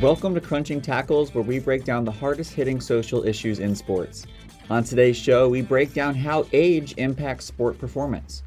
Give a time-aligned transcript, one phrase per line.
[0.00, 4.26] Welcome to Crunching Tackles, where we break down the hardest hitting social issues in sports.
[4.70, 8.42] On today's show, we break down how age impacts sport performance.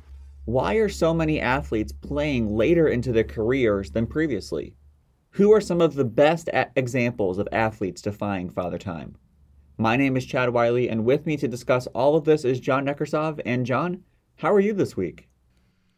[0.45, 4.73] Why are so many athletes playing later into their careers than previously?
[5.29, 9.15] Who are some of the best a- examples of athletes defying father time?
[9.77, 12.85] My name is Chad Wiley, and with me to discuss all of this is John
[12.85, 13.39] Nekrasov.
[13.45, 14.03] And John,
[14.37, 15.29] how are you this week?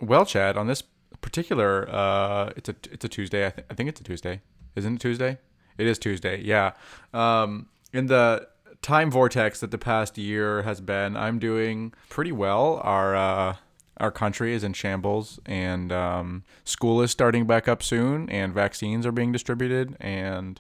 [0.01, 0.84] Well, Chad, on this
[1.21, 3.48] particular, uh, it's a it's a Tuesday.
[3.48, 4.41] I, th- I think it's a Tuesday.
[4.76, 5.37] Isn't it Tuesday?
[5.77, 6.41] It is Tuesday.
[6.41, 6.73] Yeah.
[7.13, 8.47] Um, in the
[8.81, 12.79] time vortex that the past year has been, I'm doing pretty well.
[12.84, 13.55] Our uh,
[13.98, 19.05] our country is in shambles, and um, school is starting back up soon, and vaccines
[19.05, 20.59] are being distributed, and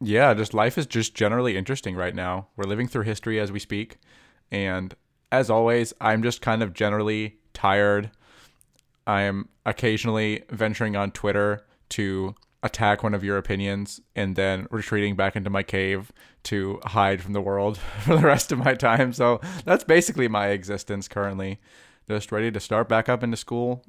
[0.00, 2.48] yeah, just life is just generally interesting right now.
[2.56, 3.98] We're living through history as we speak,
[4.50, 4.94] and
[5.30, 8.10] as always, I'm just kind of generally tired.
[9.06, 12.34] I am occasionally venturing on Twitter to
[12.66, 16.12] attack one of your opinions and then retreating back into my cave
[16.44, 19.12] to hide from the world for the rest of my time.
[19.12, 21.58] So that's basically my existence currently.
[22.08, 23.82] Just ready to start back up into school.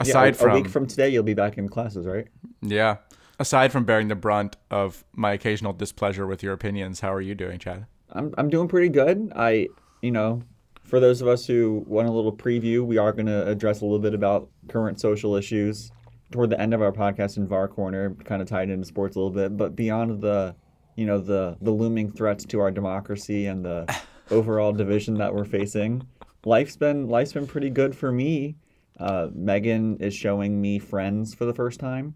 [0.00, 2.28] Aside yeah, a, from a week from today, you'll be back in classes, right?
[2.60, 2.98] Yeah.
[3.40, 7.34] Aside from bearing the brunt of my occasional displeasure with your opinions, how are you
[7.34, 7.86] doing, Chad?
[8.10, 9.32] I'm I'm doing pretty good.
[9.34, 9.68] I,
[10.02, 10.42] you know,
[10.82, 13.84] for those of us who want a little preview, we are going to address a
[13.84, 15.90] little bit about current social issues
[16.30, 19.18] toward the end of our podcast in VAR Corner, kind of tied into sports a
[19.18, 19.56] little bit.
[19.56, 20.54] But beyond the,
[20.96, 23.94] you know, the the looming threats to our democracy and the
[24.30, 26.06] overall division that we're facing,
[26.44, 28.56] life's been life's been pretty good for me.
[28.98, 32.14] Uh, Megan is showing me Friends for the first time,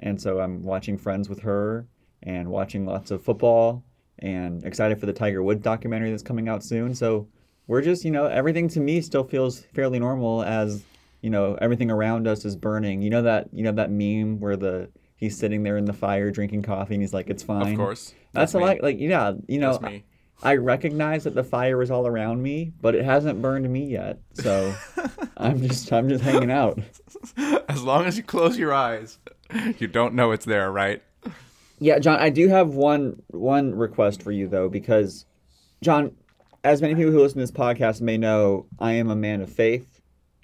[0.00, 1.86] and so I'm watching Friends with her
[2.22, 3.84] and watching lots of football
[4.20, 6.94] and excited for the Tiger Woods documentary that's coming out soon.
[6.94, 7.28] So
[7.66, 10.84] we're just, you know, everything to me still feels fairly normal as,
[11.24, 13.00] you know, everything around us is burning.
[13.00, 16.30] You know that, you know that meme where the he's sitting there in the fire
[16.30, 17.72] drinking coffee and he's like, it's fine.
[17.72, 18.12] Of course.
[18.34, 18.82] That's, That's a lot.
[18.82, 20.04] Like, yeah, you know, I,
[20.42, 24.18] I recognize that the fire is all around me, but it hasn't burned me yet.
[24.34, 24.74] So
[25.38, 26.78] I'm just, I'm just hanging out.
[27.70, 29.18] As long as you close your eyes,
[29.78, 31.02] you don't know it's there, right?
[31.78, 35.24] Yeah, John, I do have one one request for you though, because
[35.80, 36.14] John,
[36.62, 39.50] as many people who listen to this podcast may know, I am a man of
[39.50, 39.93] faith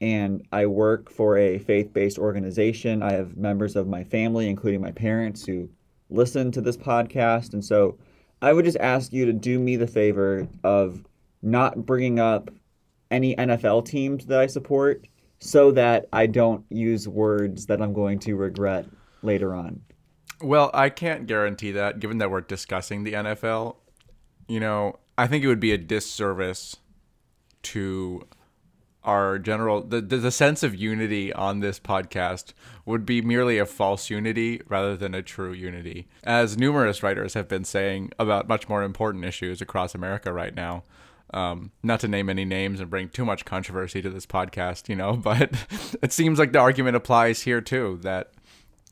[0.00, 3.02] and I work for a faith based organization.
[3.02, 5.68] I have members of my family, including my parents, who
[6.08, 7.52] listen to this podcast.
[7.52, 7.98] And so
[8.42, 11.04] I would just ask you to do me the favor of
[11.42, 12.50] not bringing up
[13.10, 15.06] any NFL teams that I support
[15.38, 18.86] so that I don't use words that I'm going to regret
[19.22, 19.80] later on.
[20.42, 23.76] Well, I can't guarantee that given that we're discussing the NFL.
[24.48, 26.76] You know, I think it would be a disservice
[27.62, 28.26] to
[29.04, 32.52] our general the, the, the sense of unity on this podcast
[32.84, 36.06] would be merely a false unity rather than a true unity.
[36.24, 40.82] As numerous writers have been saying about much more important issues across america right now
[41.32, 44.96] um, not to name any names and bring too much controversy to this podcast you
[44.96, 45.66] know but
[46.02, 48.32] it seems like the argument applies here too that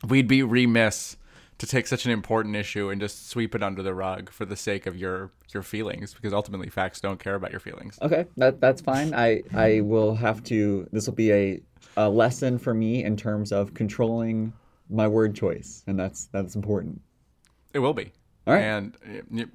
[0.07, 1.17] we'd be remiss
[1.59, 4.57] to take such an important issue and just sweep it under the rug for the
[4.57, 7.99] sake of your your feelings because ultimately facts don't care about your feelings.
[8.01, 9.13] Okay, that that's fine.
[9.13, 11.61] I I will have to this will be a
[11.97, 14.53] a lesson for me in terms of controlling
[14.89, 17.01] my word choice and that's that's important.
[17.75, 18.13] It will be.
[18.47, 18.63] All right.
[18.63, 18.97] And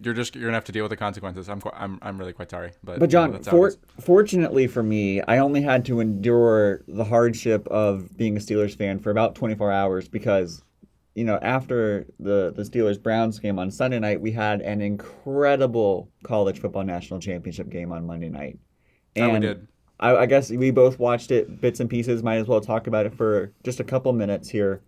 [0.02, 1.50] you're just you're gonna have to deal with the consequences.
[1.50, 5.22] I'm I'm I'm really quite sorry, but but John, you know, for, fortunately for me,
[5.22, 9.72] I only had to endure the hardship of being a Steelers fan for about 24
[9.72, 10.62] hours because
[11.16, 16.10] you know, after the the Steelers Browns game on Sunday night, we had an incredible
[16.24, 18.58] college football national championship game on Monday night.
[19.16, 19.68] And oh, we did.
[20.00, 22.24] I, I, guess we both watched it bits and pieces.
[22.24, 24.82] Might as well talk about it for just a couple minutes here.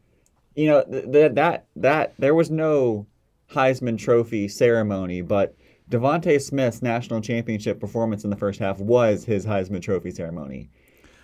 [0.56, 3.06] You know, that that that there was no
[3.52, 5.56] Heisman Trophy ceremony, but
[5.91, 10.70] DeVonta Smith's national championship performance in the first half was his Heisman Trophy ceremony.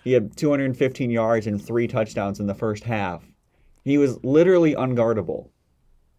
[0.04, 3.24] He had 215 yards and three touchdowns in the first half
[3.84, 5.50] he was literally unguardable.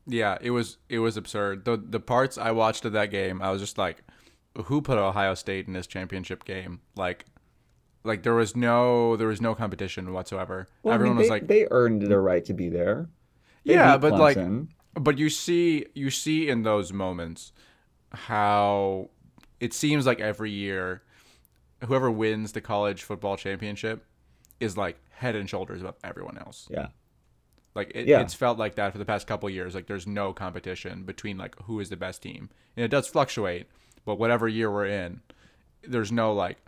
[0.07, 1.65] Yeah, it was it was absurd.
[1.65, 4.03] The the parts I watched of that game, I was just like,
[4.65, 6.81] who put Ohio State in this championship game?
[6.97, 7.25] Like
[8.05, 10.67] like there was no there was no competition whatsoever.
[10.83, 13.09] Well, Everyone I mean, they, was like they earned the right to be there.
[13.65, 14.39] They yeah, but like
[14.95, 17.53] but you see you see in those moments
[18.11, 19.11] how
[19.61, 21.03] it seems like every year
[21.87, 24.05] whoever wins the college football championship
[24.61, 26.69] is like head and shoulders above everyone else.
[26.71, 26.89] Yeah.
[27.75, 28.21] Like it, yeah.
[28.21, 29.75] it's felt like that for the past couple years.
[29.75, 33.67] Like there's no competition between like who is the best team, and it does fluctuate.
[34.05, 35.21] But whatever year we're in,
[35.83, 36.59] there's no like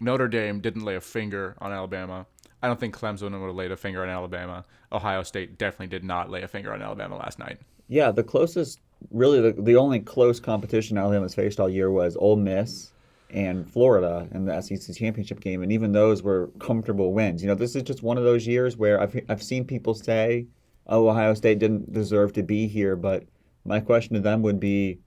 [0.00, 2.26] Notre Dame didn't lay a finger on Alabama.
[2.62, 4.64] I don't think Clemson would have laid a finger on Alabama.
[4.90, 7.58] Ohio State definitely did not lay a finger on Alabama last night.
[7.88, 8.80] Yeah, the closest,
[9.10, 12.93] really, the, the only close competition Alabama's faced all year was Ole Miss
[13.30, 17.42] and Florida in the SEC championship game, and even those were comfortable wins.
[17.42, 20.46] You know, this is just one of those years where I've I've seen people say,
[20.86, 23.24] "Oh, Ohio State didn't deserve to be here," but
[23.64, 25.00] my question to them would be,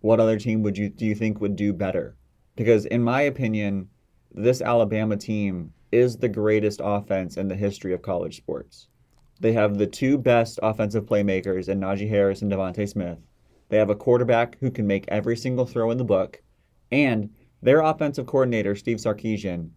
[0.00, 2.16] what other team would you do you think would do better?
[2.56, 3.88] Because in my opinion,
[4.32, 8.88] this Alabama team is the greatest offense in the history of college sports.
[9.40, 13.18] They have the two best offensive playmakers in Najee Harris and DeVonta Smith.
[13.68, 16.42] They have a quarterback who can make every single throw in the book,
[16.90, 17.30] and
[17.62, 19.70] their offensive coordinator, Steve Sarkisian,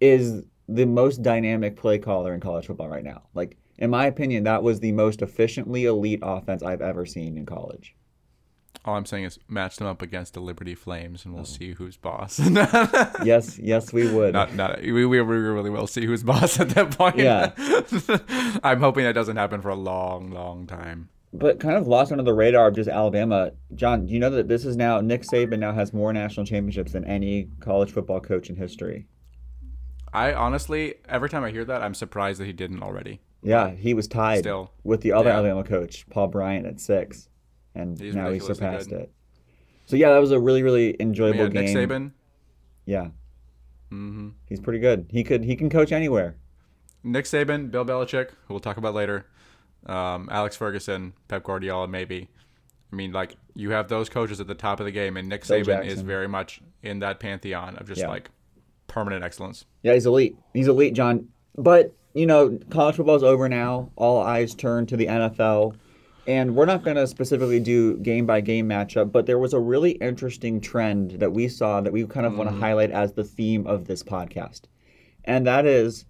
[0.00, 3.22] is the most dynamic play caller in college football right now.
[3.34, 7.46] Like, in my opinion, that was the most efficiently elite offense I've ever seen in
[7.46, 7.94] college.
[8.84, 11.46] All I'm saying is match them up against the Liberty Flames, and we'll oh.
[11.46, 12.38] see who's boss.
[13.24, 14.34] yes, yes, we would.
[14.34, 17.16] Not, not we, we, we really will see who's boss at that point.
[17.16, 17.52] Yeah.
[18.62, 21.08] I'm hoping that doesn't happen for a long, long time.
[21.36, 23.50] But kind of lost under the radar of just Alabama.
[23.74, 26.92] John, do you know that this is now Nick Saban now has more national championships
[26.92, 29.08] than any college football coach in history?
[30.12, 33.20] I honestly, every time I hear that, I'm surprised that he didn't already.
[33.42, 34.70] Yeah, he was tied Still.
[34.84, 35.36] with the other yeah.
[35.36, 37.28] Alabama coach, Paul Bryant, at six
[37.74, 39.00] and He's now he surpassed good.
[39.00, 39.12] it.
[39.86, 41.74] So yeah, that was a really really enjoyable yeah, game.
[41.74, 42.12] Nick Saban.
[42.86, 43.08] Yeah.
[43.90, 44.30] Mm-hmm.
[44.48, 45.06] He's pretty good.
[45.10, 46.36] He could he can coach anywhere.
[47.02, 49.26] Nick Saban, Bill Belichick, who we'll talk about later,
[49.86, 52.28] um, Alex Ferguson, Pep Guardiola, maybe.
[52.92, 55.42] I mean, like you have those coaches at the top of the game, and Nick
[55.42, 55.90] Saban Jackson.
[55.90, 58.08] is very much in that pantheon of just yeah.
[58.08, 58.30] like
[58.86, 59.64] permanent excellence.
[59.82, 60.36] Yeah, he's elite.
[60.52, 61.28] He's elite, John.
[61.56, 63.90] But you know, college football is over now.
[63.96, 65.76] All eyes turn to the NFL.
[66.26, 69.60] And we're not going to specifically do game by game matchup, but there was a
[69.60, 72.36] really interesting trend that we saw that we kind of mm.
[72.36, 74.62] want to highlight as the theme of this podcast.
[75.24, 76.06] And that is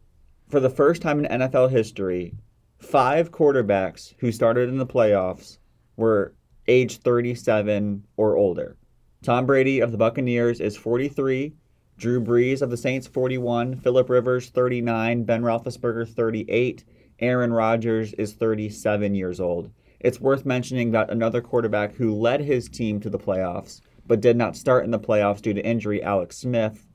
[0.49, 2.35] for the first time in NFL history,
[2.79, 5.59] five quarterbacks who started in the playoffs
[5.97, 6.35] were
[6.67, 8.77] age 37 or older.
[9.23, 11.55] Tom Brady of the Buccaneers is 43,
[11.97, 16.85] Drew Brees of the Saints 41, Philip Rivers 39, Ben Roethlisberger 38,
[17.21, 19.71] Aaron Rodgers is 37 years old.
[20.01, 24.37] It's worth mentioning that another quarterback who led his team to the playoffs but did
[24.37, 26.87] not start in the playoffs due to injury, Alex Smith,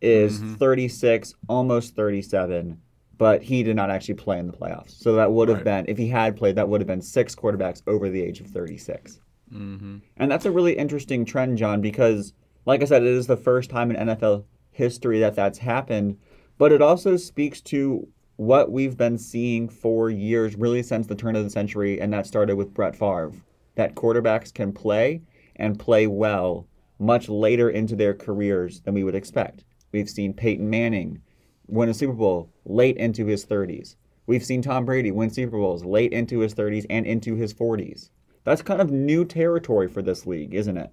[0.00, 0.54] is mm-hmm.
[0.54, 2.80] 36, almost 37,
[3.22, 5.00] but he did not actually play in the playoffs.
[5.00, 5.64] So that would have right.
[5.64, 8.48] been, if he had played, that would have been six quarterbacks over the age of
[8.48, 9.20] 36.
[9.54, 9.98] Mm-hmm.
[10.16, 12.34] And that's a really interesting trend, John, because,
[12.66, 14.42] like I said, it is the first time in NFL
[14.72, 16.18] history that that's happened,
[16.58, 18.08] but it also speaks to
[18.38, 22.26] what we've been seeing for years, really since the turn of the century, and that
[22.26, 23.30] started with Brett Favre.
[23.76, 25.22] That quarterbacks can play
[25.54, 26.66] and play well
[26.98, 29.62] much later into their careers than we would expect.
[29.92, 31.22] We've seen Peyton Manning
[31.66, 33.96] win a Super Bowl late into his 30s.
[34.26, 38.10] We've seen Tom Brady win Super Bowls late into his 30s and into his 40s.
[38.44, 40.90] That's kind of new territory for this league, isn't it?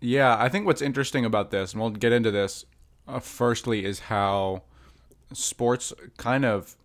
[0.00, 2.64] Yeah, I think what's interesting about this, and we'll get into this
[3.06, 4.62] uh, firstly, is how
[5.32, 6.76] sports kind of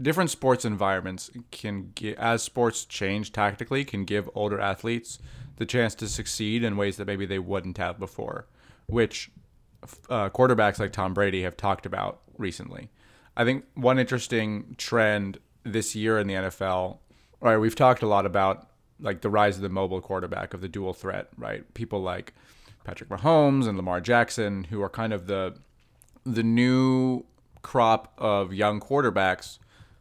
[0.00, 5.18] different sports environments can get, as sports change tactically can give older athletes
[5.56, 8.46] the chance to succeed in ways that maybe they wouldn't have before
[8.86, 9.30] which
[10.08, 12.90] uh, quarterbacks like tom brady have talked about recently
[13.36, 16.98] i think one interesting trend this year in the nfl
[17.40, 18.68] right we've talked a lot about
[19.00, 22.34] like the rise of the mobile quarterback of the dual threat right people like
[22.84, 25.54] patrick mahomes and lamar jackson who are kind of the
[26.24, 27.24] the new
[27.62, 29.58] crop of young quarterbacks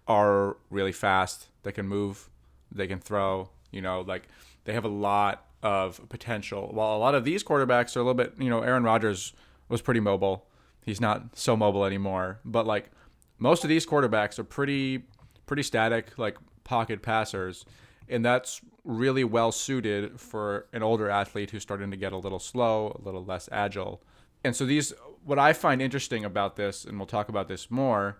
[0.08, 1.48] are really fast.
[1.64, 2.30] They can move,
[2.72, 4.28] they can throw, you know, like
[4.66, 6.70] they have a lot of potential.
[6.72, 9.34] While a lot of these quarterbacks are a little bit, you know, Aaron Rodgers
[9.72, 10.46] was pretty mobile.
[10.84, 12.92] He's not so mobile anymore, but like
[13.40, 15.04] most of these quarterbacks are pretty
[15.46, 17.66] pretty static, like pocket passers,
[18.08, 22.40] and that's really well suited for an older athlete who's starting to get a little
[22.40, 24.02] slow, a little less agile.
[24.44, 28.18] And so these what I find interesting about this, and we'll talk about this more,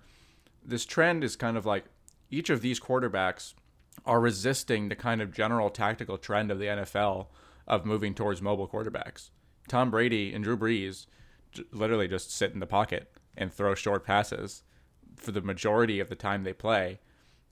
[0.64, 1.86] this trend is kind of like
[2.30, 3.54] each of these quarterbacks
[4.06, 7.28] are resisting the kind of general tactical trend of the NFL
[7.68, 9.30] of moving towards mobile quarterbacks.
[9.68, 11.06] Tom Brady and Drew Brees
[11.72, 14.64] literally just sit in the pocket and throw short passes
[15.16, 17.00] for the majority of the time they play.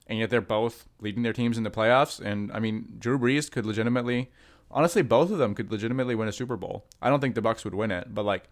[0.06, 2.20] And yet they're both leading their teams in the playoffs.
[2.20, 4.30] And I mean, Drew Brees could legitimately,
[4.70, 6.86] honestly, both of them could legitimately win a Super Bowl.
[7.00, 8.48] I don't think the Bucs would win it, but like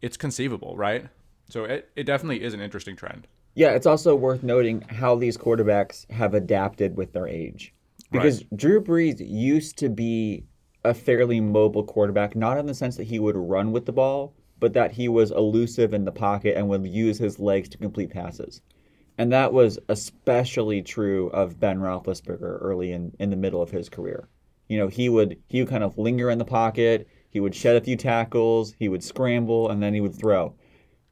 [0.00, 1.08] it's conceivable, right?
[1.48, 3.26] So it, it definitely is an interesting trend.
[3.54, 7.74] Yeah, it's also worth noting how these quarterbacks have adapted with their age.
[8.10, 8.56] Because right.
[8.56, 10.44] Drew Brees used to be
[10.84, 14.34] a fairly mobile quarterback, not in the sense that he would run with the ball,
[14.62, 18.10] but that he was elusive in the pocket and would use his legs to complete
[18.10, 18.62] passes.
[19.18, 23.88] And that was especially true of Ben Roethlisberger early in, in the middle of his
[23.88, 24.28] career.
[24.68, 27.74] You know, he would he would kind of linger in the pocket, he would shed
[27.74, 30.54] a few tackles, he would scramble, and then he would throw.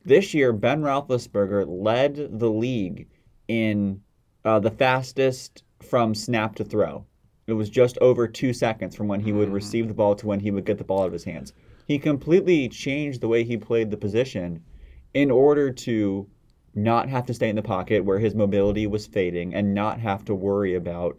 [0.05, 3.09] This year, Ben Roethlisberger led the league
[3.49, 4.01] in
[4.45, 7.05] uh, the fastest from snap to throw.
[7.49, 10.39] It was just over two seconds from when he would receive the ball to when
[10.39, 11.53] he would get the ball out of his hands.
[11.91, 14.63] He completely changed the way he played the position
[15.13, 16.29] in order to
[16.73, 20.25] not have to stay in the pocket where his mobility was fading and not have
[20.27, 21.19] to worry about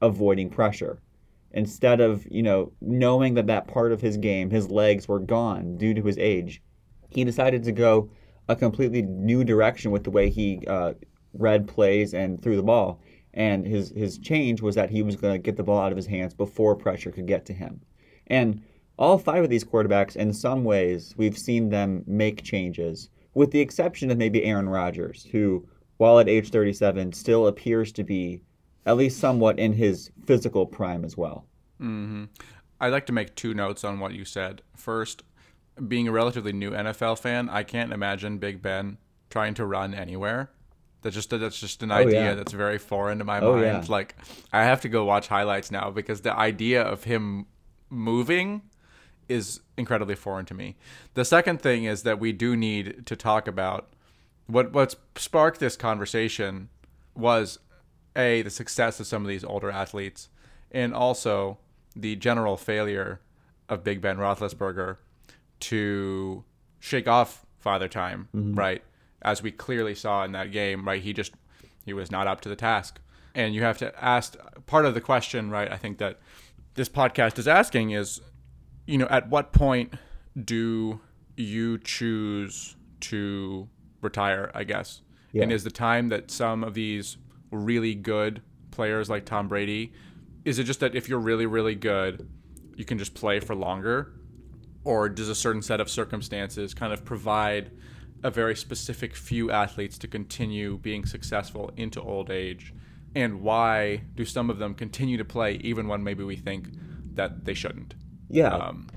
[0.00, 1.02] avoiding pressure.
[1.50, 5.76] Instead of, you know, knowing that that part of his game, his legs were gone
[5.76, 6.62] due to his age,
[7.10, 8.08] he decided to go
[8.48, 10.92] a completely new direction with the way he uh,
[11.34, 13.00] read plays and threw the ball.
[13.34, 15.96] And his his change was that he was going to get the ball out of
[15.96, 17.80] his hands before pressure could get to him.
[18.28, 18.62] And
[19.02, 23.60] all five of these quarterbacks, in some ways, we've seen them make changes, with the
[23.60, 25.66] exception of maybe Aaron Rodgers, who,
[25.96, 28.42] while at age 37, still appears to be
[28.86, 31.46] at least somewhat in his physical prime as well.
[31.80, 32.24] Mm-hmm.
[32.80, 34.62] I'd like to make two notes on what you said.
[34.76, 35.22] First,
[35.88, 38.98] being a relatively new NFL fan, I can't imagine Big Ben
[39.30, 40.50] trying to run anywhere.
[41.02, 42.34] That's just that's just an idea Oh, yeah.
[42.34, 43.64] that's very foreign to my Oh, mind.
[43.64, 43.84] yeah.
[43.88, 44.14] Like
[44.52, 47.46] I have to go watch highlights now because the idea of him
[47.90, 48.62] moving
[49.32, 50.76] is incredibly foreign to me.
[51.14, 53.92] The second thing is that we do need to talk about
[54.46, 56.68] what what sparked this conversation
[57.14, 57.58] was
[58.16, 60.28] a the success of some of these older athletes
[60.70, 61.58] and also
[61.94, 63.20] the general failure
[63.68, 64.96] of Big Ben Roethlisberger
[65.60, 66.44] to
[66.80, 68.54] shake off father time, mm-hmm.
[68.54, 68.82] right?
[69.22, 71.02] As we clearly saw in that game, right?
[71.02, 71.32] He just
[71.84, 73.00] he was not up to the task.
[73.34, 74.36] And you have to ask
[74.66, 75.70] part of the question, right?
[75.70, 76.18] I think that
[76.74, 78.20] this podcast is asking is,
[78.86, 79.94] you know, at what point
[80.44, 81.00] do
[81.36, 83.68] you choose to
[84.00, 85.02] retire, I guess?
[85.32, 85.44] Yeah.
[85.44, 87.16] And is the time that some of these
[87.50, 89.92] really good players like Tom Brady,
[90.44, 92.28] is it just that if you're really, really good,
[92.76, 94.12] you can just play for longer?
[94.84, 97.70] Or does a certain set of circumstances kind of provide
[98.24, 102.74] a very specific few athletes to continue being successful into old age?
[103.14, 106.70] And why do some of them continue to play even when maybe we think
[107.14, 107.94] that they shouldn't?
[108.32, 108.54] Yeah.
[108.54, 108.88] Um,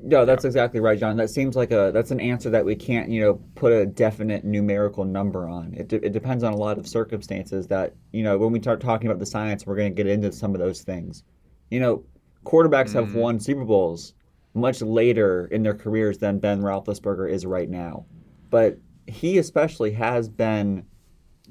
[0.00, 1.16] No, that's exactly right, John.
[1.16, 4.44] That seems like a that's an answer that we can't, you know, put a definite
[4.44, 5.74] numerical number on.
[5.74, 8.80] It, de- it depends on a lot of circumstances that, you know, when we start
[8.80, 11.24] talking about the science, we're going to get into some of those things.
[11.70, 12.04] You know,
[12.44, 14.14] quarterbacks have won Super Bowls
[14.54, 18.06] much later in their careers than Ben Roethlisberger is right now,
[18.50, 20.86] but he especially has been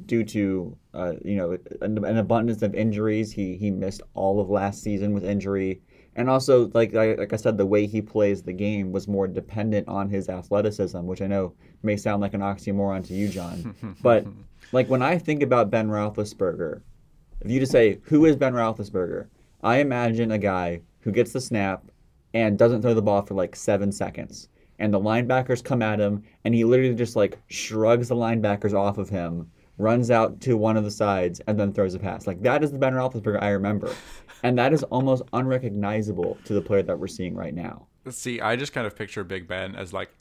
[0.07, 3.31] due to uh, you know an, an abundance of injuries.
[3.31, 5.81] He he missed all of last season with injury,
[6.15, 9.27] and also like I, like I said, the way he plays the game was more
[9.27, 13.75] dependent on his athleticism, which I know may sound like an oxymoron to you, John.
[14.01, 14.25] but
[14.71, 16.81] like when I think about Ben Roethlisberger,
[17.41, 19.27] if you just say who is Ben Roethlisberger,
[19.63, 21.83] I imagine a guy who gets the snap
[22.33, 24.49] and doesn't throw the ball for like seven seconds.
[24.79, 28.97] And the linebackers come at him, and he literally just like shrugs the linebackers off
[28.97, 32.27] of him, runs out to one of the sides, and then throws a pass.
[32.27, 33.93] Like that is the Ben Roethlisberger I remember,
[34.43, 37.87] and that is almost unrecognizable to the player that we're seeing right now.
[38.09, 40.11] See, I just kind of picture Big Ben as like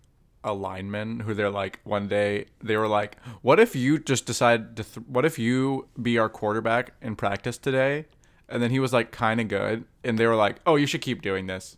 [0.45, 4.77] a lineman who they're like one day they were like, "What if you just decide
[4.77, 4.85] to?
[4.85, 8.07] Th- what if you be our quarterback in practice today?"
[8.49, 11.03] And then he was like kind of good, and they were like, "Oh, you should
[11.03, 11.77] keep doing this."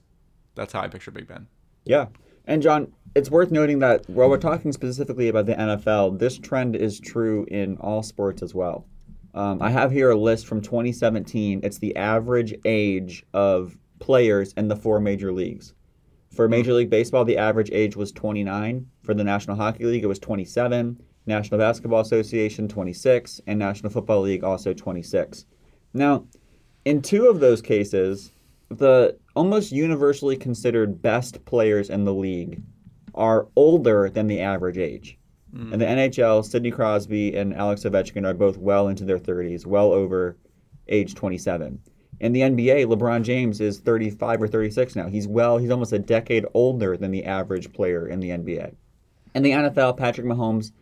[0.54, 1.48] That's how I picture Big Ben.
[1.84, 2.06] Yeah.
[2.46, 6.74] And John, it's worth noting that while we're talking specifically about the NFL, this trend
[6.74, 8.86] is true in all sports as well.
[9.34, 11.60] Um, I have here a list from 2017.
[11.62, 15.74] It's the average age of players in the four major leagues.
[16.30, 18.86] For Major League Baseball, the average age was 29.
[19.02, 21.00] For the National Hockey League, it was 27.
[21.26, 23.40] National Basketball Association, 26.
[23.46, 25.46] And National Football League, also 26.
[25.92, 26.26] Now,
[26.84, 28.32] in two of those cases,
[28.68, 32.62] the almost universally considered best players in the league
[33.14, 35.18] are older than the average age.
[35.54, 35.72] Hmm.
[35.72, 39.92] In the NHL, Sidney Crosby and Alex Ovechkin are both well into their 30s, well
[39.92, 40.36] over
[40.88, 41.80] age 27.
[42.20, 45.08] In the NBA, LeBron James is 35 or 36 now.
[45.08, 48.74] He's well, he's almost a decade older than the average player in the NBA.
[49.34, 50.72] In the NFL, Patrick Mahomes,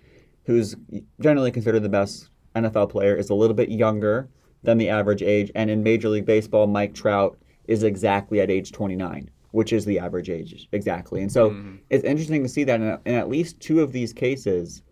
[0.45, 0.77] who's
[1.21, 4.29] generally considered the best NFL player, is a little bit younger
[4.63, 5.51] than the average age.
[5.55, 9.99] And in Major League Baseball, Mike Trout is exactly at age 29, which is the
[9.99, 11.23] average age exactly.
[11.23, 11.77] And so mm-hmm.
[11.89, 14.83] it's interesting to see that in, in at least two of these cases,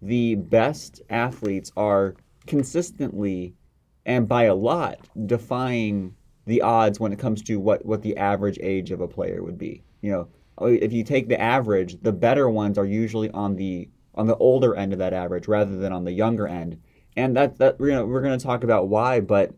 [0.00, 2.14] the best athletes are
[2.46, 3.54] consistently
[4.06, 6.14] and by a lot defying
[6.46, 9.58] the odds when it comes to what, what the average age of a player would
[9.58, 9.82] be.
[10.00, 10.28] You know,
[10.68, 14.74] if you take the average, the better ones are usually on the on the older
[14.74, 16.78] end of that average rather than on the younger end.
[17.16, 19.52] and that that we're gonna we're gonna talk about why, but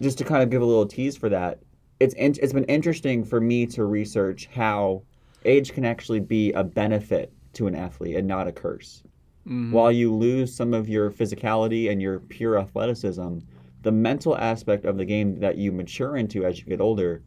[0.00, 1.58] just to kind of give a little tease for that,
[2.00, 5.02] it's in, it's been interesting for me to research how
[5.44, 9.02] age can actually be a benefit to an athlete and not a curse.
[9.46, 9.72] Mm-hmm.
[9.72, 13.38] While you lose some of your physicality and your pure athleticism,
[13.82, 17.22] the mental aspect of the game that you mature into as you get older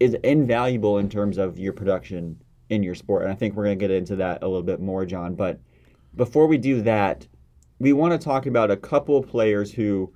[0.00, 3.22] is invaluable in terms of your production in your sport.
[3.22, 5.34] And I think we're going to get into that a little bit more, John.
[5.34, 5.60] But
[6.16, 7.26] before we do that,
[7.78, 10.12] we want to talk about a couple players who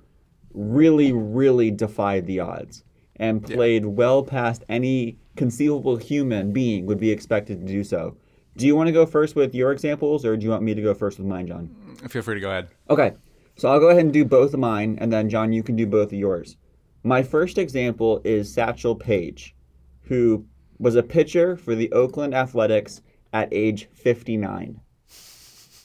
[0.53, 2.83] really, really defied the odds
[3.19, 8.17] and played well past any conceivable human being would be expected to do so.
[8.55, 10.81] Do you want to go first with your examples, or do you want me to
[10.81, 11.75] go first with mine, John?
[11.85, 12.69] Mm, feel free to go ahead.
[12.89, 13.13] Okay,
[13.55, 15.85] so I'll go ahead and do both of mine, and then John, you can do
[15.85, 16.57] both of yours.
[17.03, 19.55] My first example is Satchel Paige,
[20.01, 20.45] who
[20.79, 24.79] was a pitcher for the Oakland Athletics at age 59.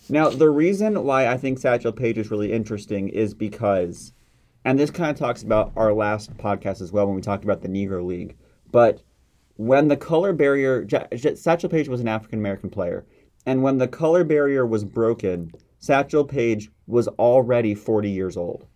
[0.08, 4.12] Now, the reason why I think Satchel Paige is really interesting is because,
[4.64, 7.62] and this kind of talks about our last podcast as well when we talked about
[7.62, 8.36] the Negro League,
[8.70, 9.02] but
[9.56, 13.06] when the color barrier, Ja- Ja- Satchel Paige was an African American player,
[13.46, 18.66] and when the color barrier was broken, Satchel Paige was already 40 years old.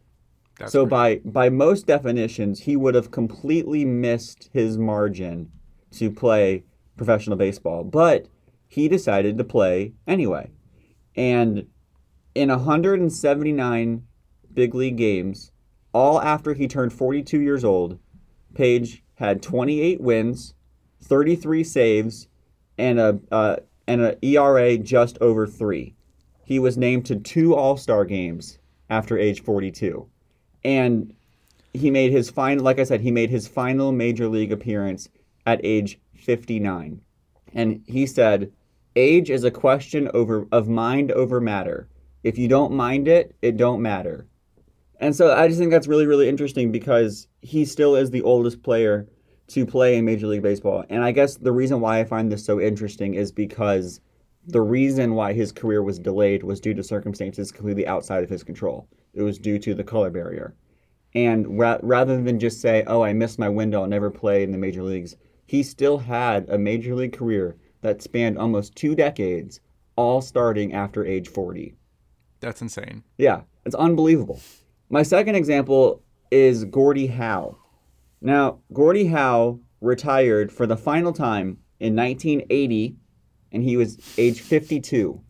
[0.59, 5.51] That's so by by most definitions, he would have completely missed his margin
[5.93, 6.65] to play
[6.97, 8.27] professional baseball, but
[8.69, 10.51] he decided to play anyway.
[11.15, 11.67] And
[12.35, 14.03] in 179
[14.53, 15.53] big league games,
[15.97, 17.99] all after he turned 42 years old,
[18.53, 20.53] Paige had 28 wins,
[21.03, 22.29] 33 saves,
[22.77, 25.95] and a uh, and an ERA just over three.
[26.45, 28.59] He was named to two All Star games
[28.91, 30.07] after age 42,
[30.63, 31.15] and
[31.73, 32.63] he made his final.
[32.63, 35.09] Like I said, he made his final major league appearance
[35.47, 37.01] at age 59,
[37.55, 38.53] and he said,
[38.97, 41.89] "Age is a question over of mind over matter.
[42.23, 44.27] If you don't mind it, it don't matter."
[45.01, 48.63] And so I just think that's really, really interesting because he still is the oldest
[48.63, 49.09] player
[49.49, 50.85] to play in Major League Baseball.
[50.89, 54.01] And I guess the reason why I find this so interesting is because
[54.47, 58.43] the reason why his career was delayed was due to circumstances completely outside of his
[58.43, 58.89] control.
[59.13, 60.55] It was due to the color barrier.
[61.15, 64.53] And ra- rather than just say, oh, I missed my window, I'll never play in
[64.53, 69.61] the major leagues, he still had a major league career that spanned almost two decades,
[69.97, 71.75] all starting after age 40.
[72.41, 73.05] That's insane.
[73.17, 74.41] Yeah, it's unbelievable.
[74.89, 77.59] My second example is Gordie Howe.
[78.21, 82.97] Now, Gordie Howe retired for the final time in 1980,
[83.51, 85.21] and he was age 52.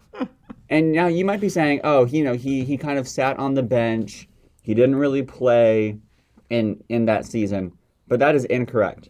[0.68, 3.54] and now you might be saying, "Oh, you know, he he kind of sat on
[3.54, 4.28] the bench.
[4.62, 5.98] He didn't really play
[6.50, 7.72] in in that season."
[8.06, 9.08] But that is incorrect.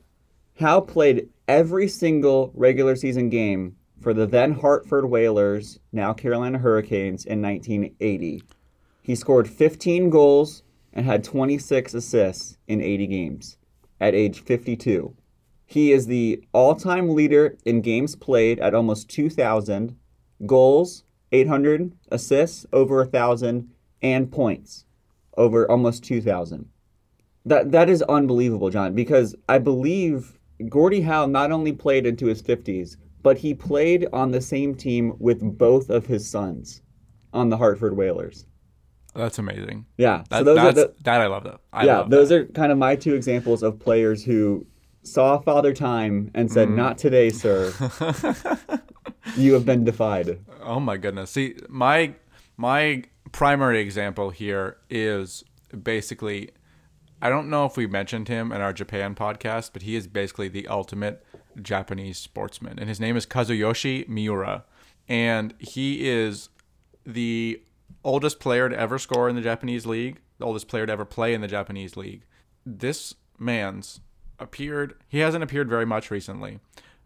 [0.60, 7.24] Howe played every single regular season game for the then Hartford Whalers, now Carolina Hurricanes,
[7.24, 8.42] in 1980.
[9.02, 13.56] He scored 15 goals and had 26 assists in 80 games
[14.00, 15.14] at age 52.
[15.66, 19.96] He is the all time leader in games played at almost 2,000,
[20.46, 23.70] goals, 800, assists, over 1,000,
[24.02, 24.84] and points,
[25.36, 26.68] over almost 2,000.
[27.44, 32.42] That, that is unbelievable, John, because I believe Gordie Howe not only played into his
[32.42, 36.82] 50s, but he played on the same team with both of his sons
[37.32, 38.46] on the Hartford Whalers.
[39.14, 39.86] That's amazing.
[39.96, 40.24] Yeah.
[40.30, 41.60] That, so those are the, that I love that.
[41.72, 42.34] I yeah, love those that.
[42.36, 44.66] are kind of my two examples of players who
[45.02, 46.76] saw Father Time and said, mm.
[46.76, 47.72] "Not today, sir.
[49.36, 51.30] you have been defied." Oh my goodness.
[51.30, 52.14] See, my
[52.56, 55.44] my primary example here is
[55.82, 56.50] basically
[57.22, 60.48] I don't know if we mentioned him in our Japan podcast, but he is basically
[60.48, 61.24] the ultimate
[61.60, 62.78] Japanese sportsman.
[62.78, 64.64] And his name is Kazuyoshi Miura.
[65.06, 66.48] And he is
[67.04, 67.62] the
[68.04, 71.34] oldest player to ever score in the Japanese league, the oldest player to ever play
[71.34, 72.22] in the Japanese league.
[72.64, 74.00] This man's
[74.38, 76.60] appeared, he hasn't appeared very much recently,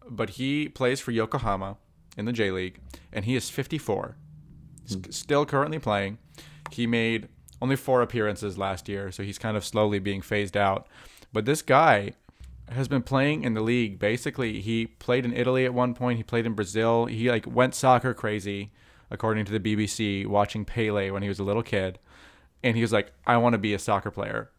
[0.09, 1.77] but he plays for Yokohama
[2.17, 2.79] in the J League,
[3.11, 4.15] and he is 54.
[4.85, 5.11] S- hmm.
[5.11, 6.17] Still currently playing.
[6.71, 7.27] He made
[7.61, 10.87] only four appearances last year, so he's kind of slowly being phased out.
[11.31, 12.13] But this guy
[12.69, 13.99] has been playing in the league.
[13.99, 16.17] Basically, he played in Italy at one point.
[16.17, 17.05] He played in Brazil.
[17.05, 18.71] He like went soccer crazy,
[19.11, 21.99] according to the BBC, watching Pele when he was a little kid.
[22.63, 24.49] And he was like, "I want to be a soccer player."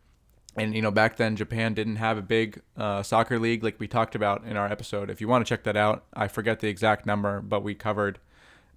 [0.56, 3.86] And you know, back then Japan didn't have a big uh, soccer league like we
[3.86, 5.10] talked about in our episode.
[5.10, 8.18] If you want to check that out, I forget the exact number, but we covered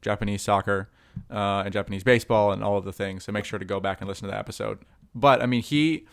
[0.01, 0.89] Japanese soccer
[1.31, 3.23] uh, and Japanese baseball and all of the things.
[3.23, 4.79] So make sure to go back and listen to that episode.
[5.15, 6.05] But I mean, he,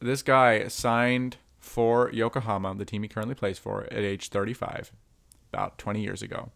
[0.00, 4.92] this guy signed for Yokohama, the team he currently plays for, at age 35,
[5.52, 6.50] about 20 years ago.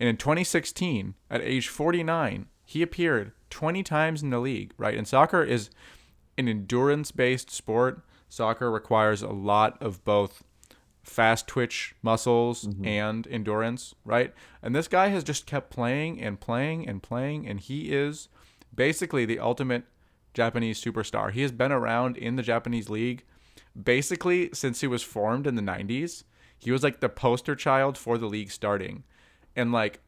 [0.00, 4.96] And in 2016, at age 49, he appeared 20 times in the league, right?
[4.96, 5.70] And soccer is
[6.38, 8.02] an endurance based sport.
[8.28, 10.42] Soccer requires a lot of both
[11.02, 12.84] fast twitch muscles Mm-hmm.
[12.86, 14.32] and endurance, right?
[14.62, 18.28] And this guy has just kept playing and playing and playing, and he is
[18.74, 19.84] basically the ultimate
[20.32, 21.32] Japanese superstar.
[21.32, 23.24] He has been around in the Japanese league
[23.80, 26.24] basically since he was formed in the 90s.
[26.58, 29.04] He was like the poster child for the league starting.
[29.56, 30.00] And like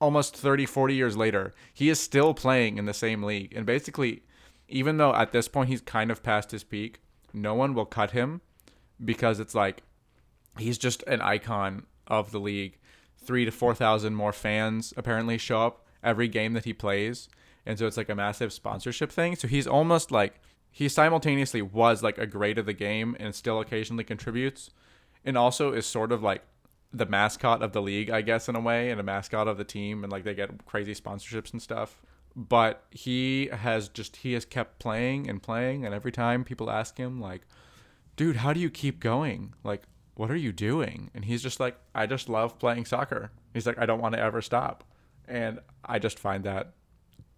[0.00, 3.52] almost 30, 40 years later, he is still playing in the same league.
[3.54, 4.22] And basically,
[4.68, 7.00] even though at this point he's kind of past his peak,
[7.32, 8.40] no one will cut him
[9.04, 9.82] because it's like
[10.58, 12.78] he's just an icon of the league.
[13.22, 17.28] Three to 4,000 more fans apparently show up every game that he plays.
[17.66, 19.36] And so it's like a massive sponsorship thing.
[19.36, 20.40] So he's almost like
[20.70, 24.70] he simultaneously was like a great of the game and still occasionally contributes
[25.24, 26.42] and also is sort of like
[26.92, 29.64] the mascot of the league, I guess, in a way, and a mascot of the
[29.64, 32.02] team, and like they get crazy sponsorships and stuff.
[32.36, 36.96] But he has just he has kept playing and playing, and every time people ask
[36.96, 37.42] him, like,
[38.16, 39.54] dude, how do you keep going?
[39.64, 39.82] Like,
[40.14, 41.10] what are you doing?
[41.14, 43.30] And he's just like, I just love playing soccer.
[43.54, 44.84] He's like, I don't want to ever stop.
[45.26, 46.72] And I just find that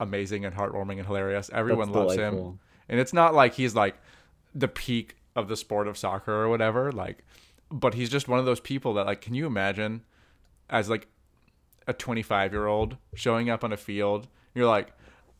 [0.00, 1.50] amazing and heartwarming and hilarious.
[1.52, 2.58] Everyone That's loves him.
[2.88, 3.96] And it's not like he's like
[4.54, 6.90] the peak of the sport of soccer or whatever.
[6.90, 7.24] Like,
[7.72, 10.02] but he's just one of those people that like, can you imagine
[10.68, 11.08] as like
[11.86, 14.28] a 25 year old showing up on a field?
[14.54, 14.92] You're like,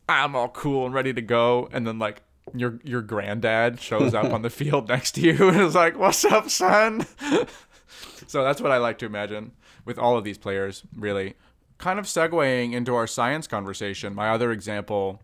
[0.09, 4.33] I'm all cool and ready to go, and then like your your granddad shows up
[4.33, 7.05] on the field next to you and is like, "What's up, son?"
[8.27, 9.51] so that's what I like to imagine
[9.85, 10.83] with all of these players.
[10.95, 11.35] Really,
[11.77, 14.13] kind of segueing into our science conversation.
[14.13, 15.21] My other example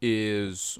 [0.00, 0.78] is,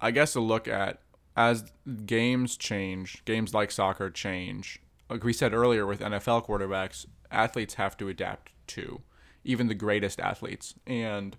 [0.00, 1.00] I guess, a look at
[1.36, 1.72] as
[2.06, 4.80] games change, games like soccer change.
[5.08, 9.02] Like we said earlier with NFL quarterbacks, athletes have to adapt to,
[9.44, 10.74] even the greatest athletes.
[10.86, 11.36] And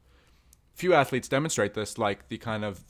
[0.73, 2.83] few athletes demonstrate this, like the kind of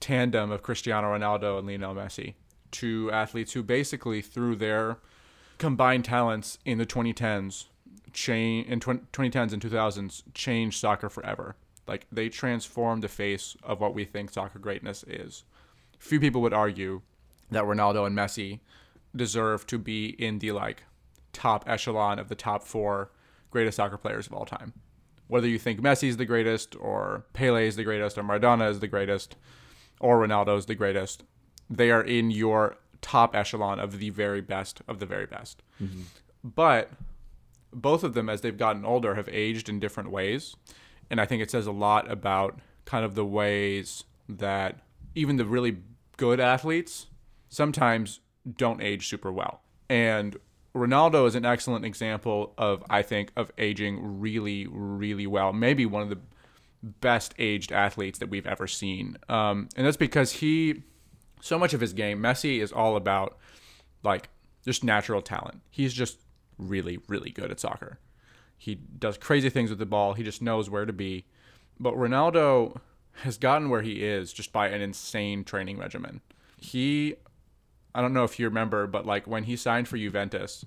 [0.00, 2.34] tandem of Cristiano Ronaldo and Lionel Messi,
[2.70, 4.98] two athletes who basically, through their
[5.58, 7.66] combined talents in the 2010s,
[8.12, 11.56] chain in 20, 2010s and 2000s, changed soccer forever.
[11.86, 15.44] Like they transformed the face of what we think soccer greatness is.
[16.00, 17.02] Few people would argue
[17.50, 18.58] that Ronaldo and Messi
[19.14, 20.82] deserve to be in the like
[21.32, 23.12] top echelon of the top four
[23.50, 24.72] greatest soccer players of all time.
[25.28, 28.80] Whether you think Messi is the greatest, or Pele is the greatest, or Maradona is
[28.80, 29.36] the greatest,
[30.00, 31.22] or Ronaldo is the greatest,
[31.68, 35.62] they are in your top echelon of the very best of the very best.
[35.80, 36.02] Mm-hmm.
[36.42, 36.90] But
[37.72, 40.56] both of them, as they've gotten older, have aged in different ways.
[41.10, 44.80] And I think it says a lot about kind of the ways that
[45.14, 45.78] even the really
[46.16, 47.06] good athletes
[47.48, 48.20] sometimes
[48.56, 49.62] don't age super well.
[49.88, 50.36] And
[50.74, 55.52] Ronaldo is an excellent example of, I think, of aging really, really well.
[55.52, 56.18] Maybe one of the
[56.82, 59.18] best aged athletes that we've ever seen.
[59.28, 60.84] Um, and that's because he,
[61.40, 63.38] so much of his game, Messi is all about
[64.02, 64.28] like
[64.64, 65.60] just natural talent.
[65.70, 66.18] He's just
[66.56, 67.98] really, really good at soccer.
[68.56, 70.14] He does crazy things with the ball.
[70.14, 71.26] He just knows where to be.
[71.78, 72.78] But Ronaldo
[73.22, 76.20] has gotten where he is just by an insane training regimen.
[76.56, 77.14] He,
[77.94, 80.64] I don't know if you remember, but like when he signed for Juventus,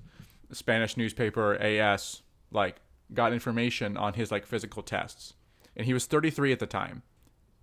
[0.50, 2.76] the Spanish newspaper AS like
[3.14, 5.34] got information on his like physical tests,
[5.76, 7.02] and he was 33 at the time,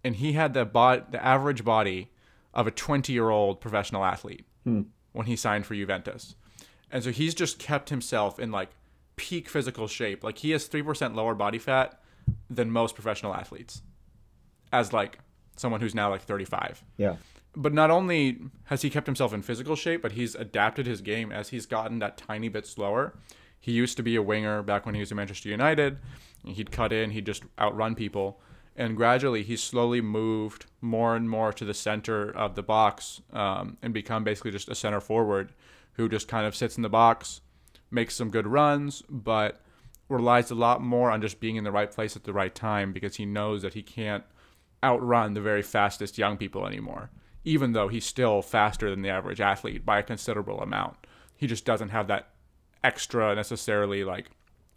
[0.03, 2.11] and he had the bod the average body
[2.53, 4.83] of a 20 year old professional athlete hmm.
[5.13, 6.35] when he signed for Juventus,
[6.91, 8.71] and so he's just kept himself in like
[9.17, 10.25] peak physical shape.
[10.25, 12.01] Like he has three percent lower body fat
[12.49, 13.83] than most professional athletes,
[14.73, 15.19] as like
[15.57, 17.17] someone who's now like 35 Yeah.
[17.57, 21.31] but not only has he kept himself in physical shape, but he's adapted his game
[21.33, 23.15] as he's gotten that tiny bit slower.
[23.59, 25.99] He used to be a winger back when he was at Manchester United.
[26.45, 28.41] He'd cut in, he'd just outrun people.
[28.77, 33.77] And gradually, he's slowly moved more and more to the center of the box um,
[33.83, 35.53] and become basically just a center forward
[35.95, 37.43] who just kind of sits in the box,
[37.91, 39.61] makes some good runs, but
[40.09, 42.93] relies a lot more on just being in the right place at the right time
[42.93, 44.25] because he knows that he can't
[44.83, 47.11] outrun the very fastest young people anymore,
[47.45, 50.97] even though he's still faster than the average athlete by a considerable amount.
[51.37, 52.31] He just doesn't have that
[52.83, 54.31] extra necessarily like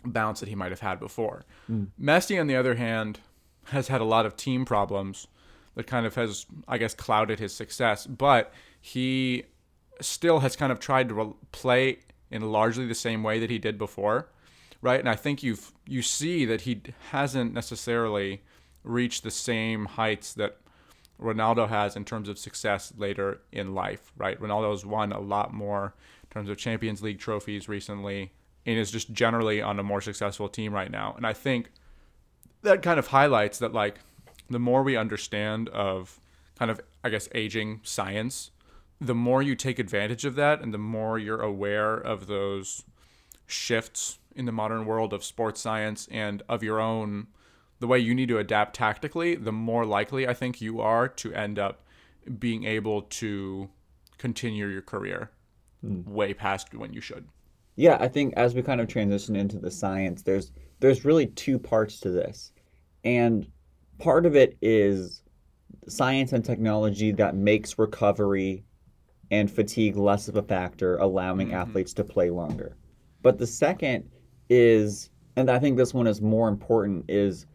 [0.05, 1.43] bounce that he might have had before.
[1.67, 1.85] Hmm.
[2.01, 3.19] Messi, on the other hand,
[3.65, 5.27] has had a lot of team problems
[5.75, 9.43] that kind of has, I guess, clouded his success, but he
[10.01, 13.57] still has kind of tried to re- play in largely the same way that he
[13.57, 14.29] did before,
[14.81, 14.99] right?
[14.99, 18.41] And I think you've you see that he hasn't necessarily
[18.83, 20.57] reached the same heights that
[21.21, 24.39] Ronaldo has in terms of success later in life, right?
[24.39, 25.93] Ronaldo's won a lot more
[26.23, 28.31] in terms of Champions League trophies recently
[28.65, 31.13] and is just generally on a more successful team right now.
[31.15, 31.71] And I think
[32.61, 33.99] that kind of highlights that like
[34.49, 36.19] the more we understand of
[36.57, 38.51] kind of, I guess, aging science,
[38.99, 42.83] the more you take advantage of that and the more you're aware of those
[43.45, 47.27] shifts in the modern world of sports science and of your own
[47.83, 51.33] the way you need to adapt tactically, the more likely I think you are to
[51.33, 51.83] end up
[52.39, 53.69] being able to
[54.17, 55.31] continue your career
[55.85, 56.07] mm.
[56.07, 57.27] way past when you should.
[57.75, 61.59] Yeah, I think as we kind of transition into the science, there's there's really two
[61.59, 62.53] parts to this.
[63.03, 63.51] And
[63.99, 65.21] part of it is
[65.89, 68.63] science and technology that makes recovery
[69.29, 71.57] and fatigue less of a factor, allowing mm-hmm.
[71.57, 72.77] athletes to play longer.
[73.21, 74.09] But the second
[74.49, 77.45] is, and I think this one is more important, is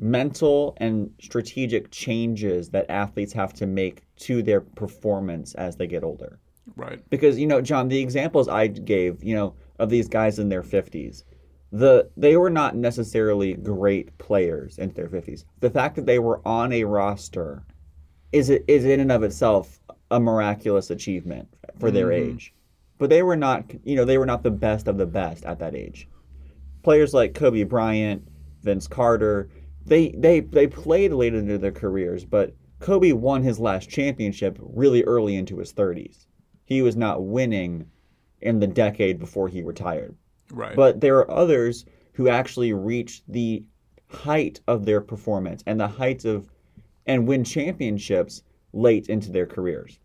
[0.00, 6.02] mental and strategic changes that athletes have to make to their performance as they get
[6.02, 6.38] older.
[6.74, 7.02] Right.
[7.10, 10.62] Because, you know, John, the examples I gave, you know, of these guys in their
[10.62, 11.24] 50s,
[11.72, 15.44] the they were not necessarily great players in their 50s.
[15.60, 17.64] The fact that they were on a roster
[18.32, 21.94] is is in and of itself a miraculous achievement for mm-hmm.
[21.94, 22.54] their age.
[22.98, 25.58] But they were not, you know, they were not the best of the best at
[25.60, 26.08] that age.
[26.82, 28.26] Players like Kobe Bryant,
[28.62, 29.48] Vince Carter,
[29.90, 35.02] they they they played late into their careers, but Kobe won his last championship really
[35.02, 36.26] early into his 30s.
[36.64, 37.86] He was not winning
[38.40, 40.14] in the decade before he retired.
[40.52, 40.76] Right.
[40.76, 43.64] But there are others who actually reach the
[44.08, 46.46] height of their performance and the heights of
[47.04, 49.98] and win championships late into their careers.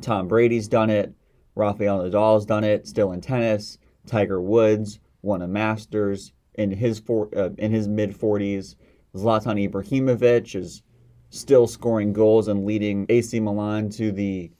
[0.00, 1.12] Tom Brady's done it.
[1.56, 2.86] Rafael Nadal's done it.
[2.86, 3.78] Still in tennis.
[4.06, 8.76] Tiger Woods won a Masters in his four, uh, in his mid 40s.
[9.14, 10.82] Zlatan Ibrahimovic is
[11.30, 14.50] still scoring goals and leading AC Milan to the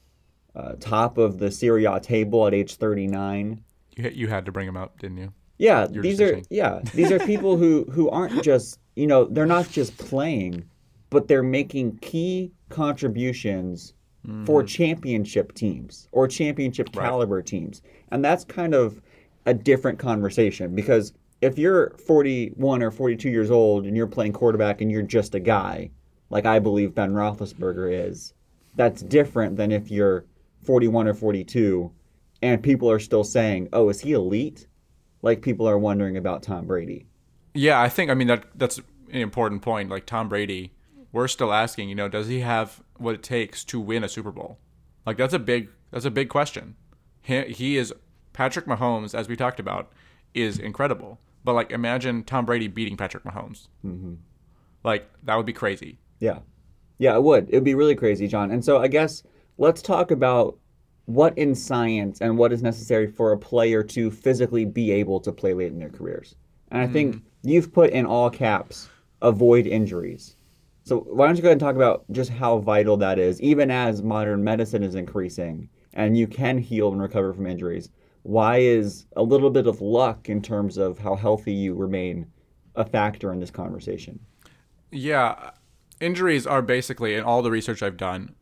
[0.54, 3.62] uh, top of the Serie A table at age 39.
[3.96, 5.32] You you had to bring him up, didn't you?
[5.58, 9.46] Yeah, you these are yeah these are people who who aren't just you know they're
[9.46, 10.64] not just playing,
[11.10, 13.94] but they're making key contributions
[14.26, 14.44] mm-hmm.
[14.44, 19.00] for championship teams or championship caliber teams, and that's kind of
[19.46, 24.80] a different conversation because if you're 41 or 42 years old and you're playing quarterback
[24.80, 25.90] and you're just a guy,
[26.30, 28.32] like I believe Ben Roethlisberger is,
[28.76, 30.24] that's different than if you're
[30.64, 31.92] 41 or 42
[32.42, 34.66] and people are still saying, "Oh, is he elite?"
[35.22, 37.06] Like people are wondering about Tom Brady.
[37.54, 39.90] Yeah, I think I mean that that's an important point.
[39.90, 40.72] Like Tom Brady,
[41.12, 44.32] we're still asking, you know, does he have what it takes to win a Super
[44.32, 44.58] Bowl?
[45.06, 46.76] Like that's a big that's a big question.
[47.20, 47.94] He, he is
[48.32, 49.92] Patrick Mahomes, as we talked about,
[50.34, 51.20] is incredible.
[51.44, 53.68] But like, imagine Tom Brady beating Patrick Mahomes.
[53.84, 54.14] Mm-hmm.
[54.84, 55.98] Like that would be crazy.
[56.20, 56.38] Yeah,
[56.98, 57.48] yeah, it would.
[57.50, 58.50] It would be really crazy, John.
[58.50, 59.22] And so I guess
[59.58, 60.58] let's talk about
[61.06, 65.32] what in science and what is necessary for a player to physically be able to
[65.32, 66.36] play late in their careers.
[66.70, 66.92] And I mm.
[66.92, 68.88] think you've put in all caps
[69.20, 70.36] avoid injuries.
[70.84, 73.70] So why don't you go ahead and talk about just how vital that is, even
[73.70, 77.90] as modern medicine is increasing and you can heal and recover from injuries
[78.22, 82.26] why is a little bit of luck in terms of how healthy you remain
[82.76, 84.18] a factor in this conversation?
[84.90, 85.50] Yeah,
[86.00, 88.34] injuries are basically, in all the research I've done,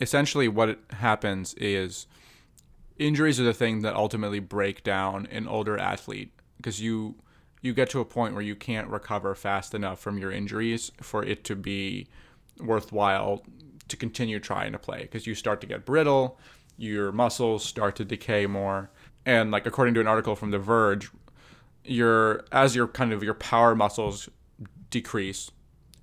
[0.00, 2.06] essentially what happens is
[2.98, 7.16] injuries are the thing that ultimately break down an older athlete because you
[7.62, 11.22] you get to a point where you can't recover fast enough from your injuries for
[11.24, 12.06] it to be
[12.58, 13.42] worthwhile
[13.88, 16.38] to continue trying to play because you start to get brittle
[16.76, 18.90] your muscles start to decay more
[19.26, 21.10] and like according to an article from The Verge,
[21.84, 24.28] your as your kind of your power muscles
[24.90, 25.50] decrease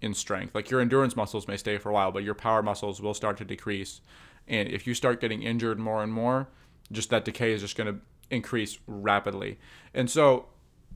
[0.02, 3.02] in strength, like your endurance muscles may stay for a while, but your power muscles
[3.02, 4.02] will start to decrease.
[4.48, 6.48] And if you start getting injured more and more,
[6.92, 8.00] just that decay is just going to
[8.30, 9.60] increase rapidly.
[9.94, 10.48] And so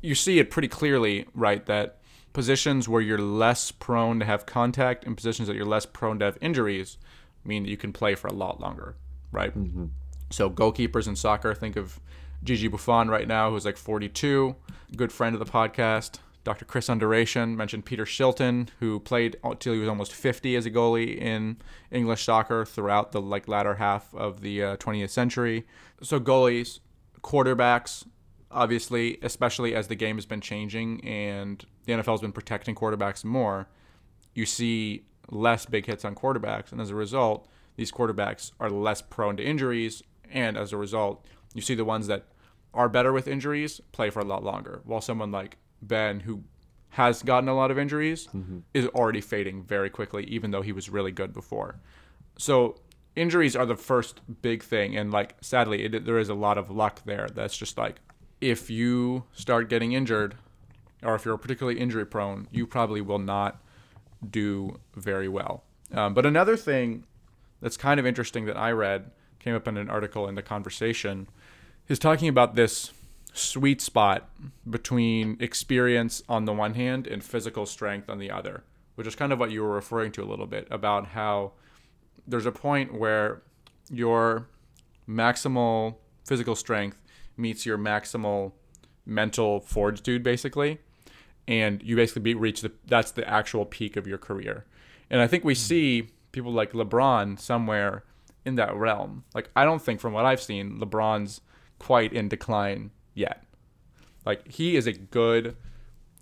[0.02, 1.66] you see it pretty clearly, right?
[1.66, 1.98] That
[2.34, 6.26] positions where you're less prone to have contact and positions that you're less prone to
[6.26, 6.98] have injuries
[7.44, 8.96] mean that you can play for a lot longer,
[9.32, 9.58] right?
[9.58, 9.86] Mm-hmm.
[10.32, 12.00] So goalkeepers in soccer, think of
[12.44, 14.56] Gigi Buffon right now, who's like 42,
[14.96, 16.20] good friend of the podcast.
[16.44, 16.66] Dr.
[16.66, 21.18] Chris Underation mentioned Peter Shilton, who played until he was almost 50 as a goalie
[21.18, 21.58] in
[21.92, 25.68] English soccer throughout the like latter half of the uh, 20th century.
[26.02, 26.80] So goalies,
[27.22, 28.08] quarterbacks,
[28.50, 33.24] obviously, especially as the game has been changing and the NFL has been protecting quarterbacks
[33.24, 33.68] more,
[34.34, 39.02] you see less big hits on quarterbacks, and as a result, these quarterbacks are less
[39.02, 42.26] prone to injuries, and as a result, you see the ones that
[42.74, 46.44] are better with injuries play for a lot longer, while someone like Ben, who
[46.90, 48.60] has gotten a lot of injuries, mm-hmm.
[48.74, 51.80] is already fading very quickly, even though he was really good before.
[52.38, 52.76] So
[53.16, 56.70] injuries are the first big thing, and like sadly, it, there is a lot of
[56.72, 57.28] luck there.
[57.34, 58.00] That's just like
[58.40, 60.36] if you start getting injured,
[61.04, 63.62] or if you're particularly injury prone, you probably will not
[64.30, 65.64] do very well.
[65.94, 67.06] Um, but another thing
[67.62, 71.28] that's kind of interesting that I read came up in an article in the conversation
[71.88, 72.94] is talking about this
[73.34, 74.30] sweet spot
[74.70, 78.64] between experience on the one hand and physical strength on the other,
[78.96, 81.54] which is kind of what you were referring to a little bit about how
[82.28, 83.42] there's a point where
[83.90, 84.48] your
[85.10, 86.98] maximal physical strength
[87.36, 88.52] meets your maximal
[89.06, 90.78] mental fortitude basically
[91.48, 94.66] and you basically be, reach the that's the actual peak of your career.
[95.10, 98.04] And i think we see people like lebron somewhere
[98.46, 101.42] in that realm like i don't think from what i've seen lebron's
[101.80, 103.44] quite in decline yet
[104.26, 105.56] like he is a good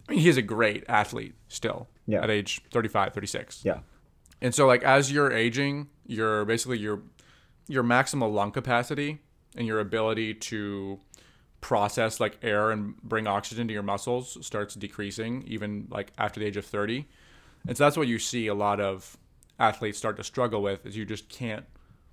[0.07, 2.23] I mean, he is a great athlete still Yeah.
[2.23, 3.79] at age 35 36 Yeah.
[4.41, 7.01] and so like as you're aging, your basically your
[7.67, 9.19] your maximal lung capacity
[9.55, 10.99] and your ability to
[11.61, 16.45] process like air and bring oxygen to your muscles starts decreasing even like after the
[16.45, 17.05] age of 30.
[17.67, 19.17] And so that's what you see a lot of
[19.59, 21.65] athletes start to struggle with is you just can't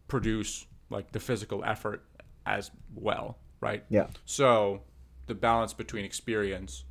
[0.09, 2.05] produce like the physical effort
[2.45, 3.85] as well, right?
[3.88, 4.07] Yeah.
[4.25, 4.83] So
[5.27, 6.85] the balance between experience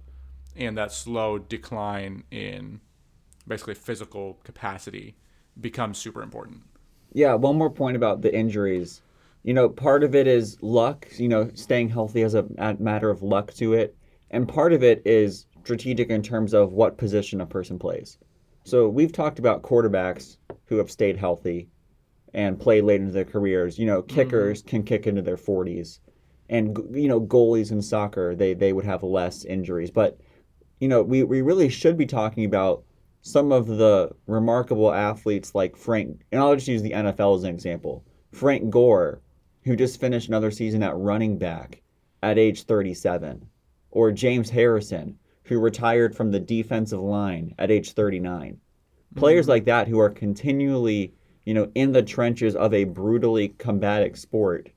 [0.55, 2.81] and that slow decline in
[3.47, 5.17] basically physical capacity
[5.59, 6.63] becomes super important.
[7.13, 9.01] Yeah, one more point about the injuries.
[9.43, 13.09] You know, part of it is luck, you know, staying healthy has a, a matter
[13.09, 13.95] of luck to it.
[14.31, 18.17] And part of it is strategic in terms of what position a person plays.
[18.63, 21.69] So we've talked about quarterbacks who have stayed healthy
[22.35, 23.79] and play late into their careers.
[23.79, 24.13] You know, mm-hmm.
[24.13, 25.99] kickers can kick into their 40s.
[26.49, 29.89] And, you know, goalies in soccer, they, they would have less injuries.
[29.89, 30.19] But,
[30.79, 32.83] you know, we, we really should be talking about
[33.21, 37.55] some of the remarkable athletes like Frank, and I'll just use the NFL as an
[37.55, 38.05] example.
[38.31, 39.21] Frank Gore,
[39.63, 41.81] who just finished another season at running back
[42.21, 43.43] at age 37,
[43.89, 48.59] or James Harrison, who retired from the defensive line at age 39.
[49.15, 49.51] Players mm-hmm.
[49.51, 51.13] like that who are continually,
[51.45, 54.69] you know, in the trenches of a brutally combative sport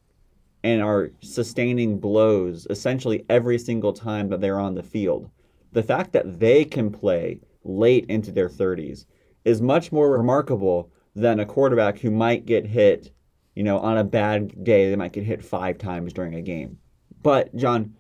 [0.63, 5.31] and are sustaining blows essentially every single time that they're on the field.
[5.73, 9.07] The fact that they can play late into their 30s
[9.45, 13.13] is much more remarkable than a quarterback who might get hit,
[13.55, 16.79] you know, on a bad day, they might get hit five times during a game.
[17.23, 17.95] But, John,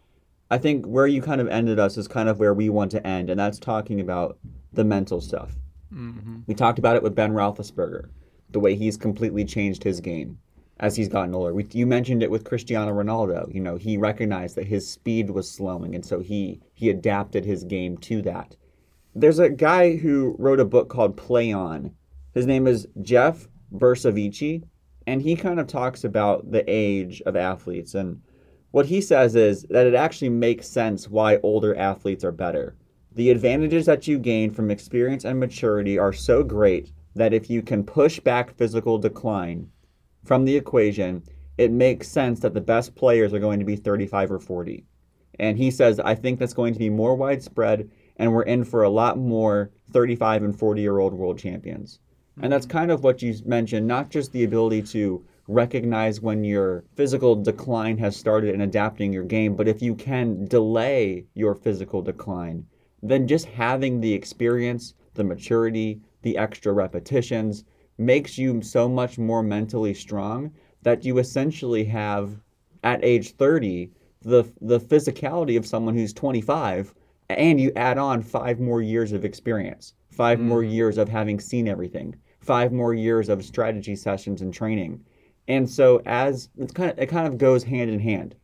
[0.50, 3.06] I think where you kind of ended us is kind of where we want to
[3.06, 4.38] end, and that's talking about
[4.72, 5.56] the mental stuff.
[5.92, 6.40] Mm-hmm.
[6.46, 8.08] We talked about it with Ben Roethlisberger,
[8.50, 10.38] the way he's completely changed his game
[10.80, 11.52] as he's gotten older.
[11.52, 13.52] We, you mentioned it with Cristiano Ronaldo.
[13.52, 17.64] You know, he recognized that his speed was slowing, and so he he adapted his
[17.64, 18.56] game to that.
[19.14, 21.92] There's a guy who wrote a book called Play On.
[22.34, 24.62] His name is Jeff Bercovici,
[25.06, 27.94] and he kind of talks about the age of athletes.
[27.94, 28.20] And
[28.70, 32.76] what he says is that it actually makes sense why older athletes are better.
[33.14, 37.62] The advantages that you gain from experience and maturity are so great that if you
[37.62, 39.70] can push back physical decline
[40.24, 41.22] from the equation,
[41.56, 44.84] it makes sense that the best players are going to be 35 or 40.
[45.38, 48.82] And he says, I think that's going to be more widespread, and we're in for
[48.82, 52.00] a lot more 35 and 40 year old world champions.
[52.40, 52.78] And that's mm-hmm.
[52.78, 57.98] kind of what you mentioned, not just the ability to recognize when your physical decline
[57.98, 62.66] has started and adapting your game, but if you can delay your physical decline,
[63.02, 67.64] then just having the experience, the maturity, the extra repetitions
[67.98, 70.52] makes you so much more mentally strong
[70.82, 72.40] that you essentially have
[72.84, 73.90] at age 30
[74.22, 76.94] the the physicality of someone who's 25
[77.30, 80.72] and you add on 5 more years of experience, 5 more mm.
[80.72, 85.04] years of having seen everything, 5 more years of strategy sessions and training.
[85.46, 88.34] And so as it's kind of it kind of goes hand in hand.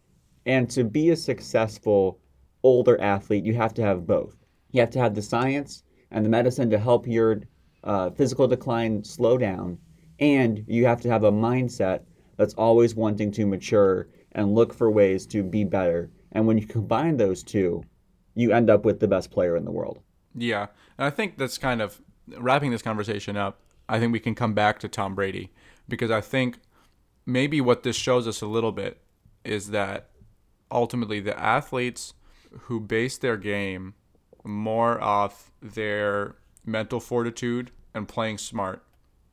[0.47, 2.19] And to be a successful
[2.63, 4.37] older athlete, you have to have both.
[4.73, 7.43] You have to have the science and the medicine to help your
[7.85, 9.79] uh, physical decline slow down,
[10.19, 12.01] and you have to have a mindset
[12.37, 16.11] that's always wanting to mature and look for ways to be better.
[16.33, 17.85] And when you combine those two,
[18.35, 20.01] you end up with the best player in the world.
[20.35, 20.67] Yeah.
[20.99, 22.01] And I think that's kind of
[22.37, 23.61] wrapping this conversation up.
[23.89, 25.53] I think we can come back to Tom Brady
[25.89, 26.59] because I think
[27.27, 29.01] maybe what this shows us a little bit
[29.45, 30.09] is that
[30.71, 32.15] ultimately the athletes
[32.63, 33.95] who base their game
[34.43, 38.83] more off their mental fortitude and playing smart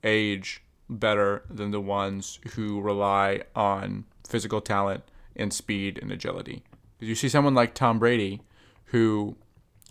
[0.03, 5.03] age better than the ones who rely on physical talent
[5.35, 6.63] and speed and agility.
[6.99, 8.41] You see someone like Tom Brady
[8.85, 9.35] who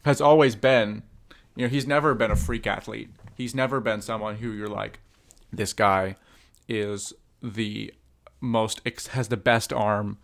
[0.04, 1.02] has always been,
[1.56, 3.10] you know, he's never been a freak athlete.
[3.34, 5.00] He's never been someone who you're like,
[5.52, 6.16] this guy
[6.68, 7.12] is
[7.42, 7.92] the
[8.40, 8.80] most,
[9.12, 10.18] has the best arm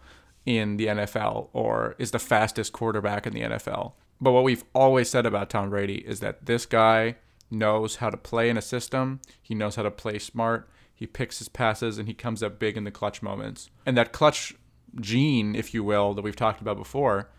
[0.44, 3.92] in the NFL or is the fastest quarterback in the NFL.
[4.20, 7.16] But what we've always said about Tom Brady is that this guy
[7.50, 9.20] knows how to play in a system.
[9.42, 10.68] He knows how to play smart.
[10.94, 13.70] He picks his passes and he comes up big in the clutch moments.
[13.84, 14.54] And that clutch
[15.00, 17.30] gene, if you will, that we've talked about before,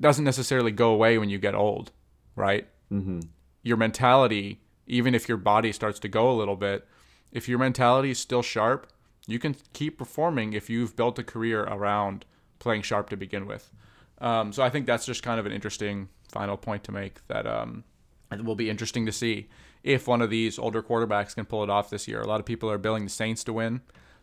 [0.00, 1.92] doesn't necessarily go away when you get old,
[2.34, 2.66] right?
[2.90, 3.20] Mm-hmm.
[3.62, 6.86] Your mentality, even if your body starts to go a little bit,
[7.32, 8.86] if your mentality is still sharp,
[9.26, 12.24] you can keep performing if you've built a career around
[12.58, 13.72] playing sharp to begin with.
[14.18, 17.46] Um, so I think that's just kind of an interesting final point to make that
[17.46, 17.84] um,
[18.32, 19.48] it will be interesting to see
[19.82, 22.20] if one of these older quarterbacks can pull it off this year.
[22.20, 23.82] A lot of people are billing the Saints to win.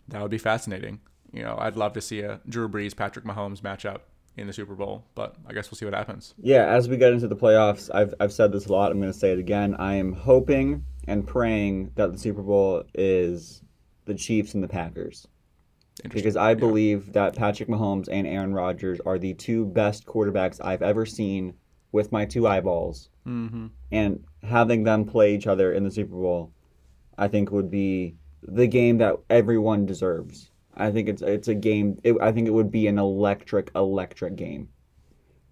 [0.09, 0.99] That would be fascinating.
[1.31, 4.01] You know, I'd love to see a Drew Brees, Patrick Mahomes matchup
[4.35, 6.33] in the Super Bowl, but I guess we'll see what happens.
[6.37, 8.91] Yeah, as we get into the playoffs, I've, I've said this a lot.
[8.91, 9.75] I'm going to say it again.
[9.75, 13.61] I am hoping and praying that the Super Bowl is
[14.05, 15.27] the Chiefs and the Packers.
[16.09, 17.13] Because I believe yeah.
[17.13, 21.53] that Patrick Mahomes and Aaron Rodgers are the two best quarterbacks I've ever seen
[21.93, 23.07] with my two eyeballs.
[23.25, 23.67] Mm-hmm.
[23.93, 26.51] And having them play each other in the Super Bowl,
[27.17, 30.49] I think would be the game that everyone deserves.
[30.75, 32.01] I think it's it's a game.
[32.03, 34.67] It, I think it would be an electric, electric game.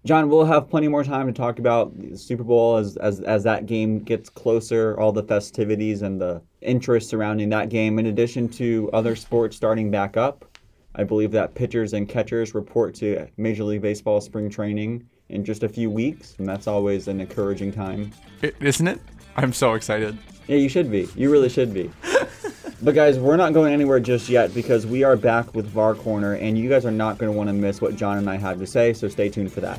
[0.04, 3.44] John, we'll have plenty more time to talk about the Super Bowl as, as as
[3.44, 8.00] that game gets closer, all the festivities and the interest surrounding that game.
[8.00, 10.44] In addition to other sports starting back up,
[10.96, 15.62] I believe that pitchers and catchers report to Major League Baseball spring training in just
[15.62, 18.12] a few weeks, and that's always an encouraging time.
[18.60, 19.00] Isn't it?
[19.36, 20.18] I'm so excited.
[20.46, 21.08] Yeah, you should be.
[21.16, 21.90] You really should be.
[22.84, 26.34] But guys, we're not going anywhere just yet because we are back with VAR Corner,
[26.34, 28.58] and you guys are not going to want to miss what John and I have
[28.58, 28.92] to say.
[28.92, 29.78] So stay tuned for that.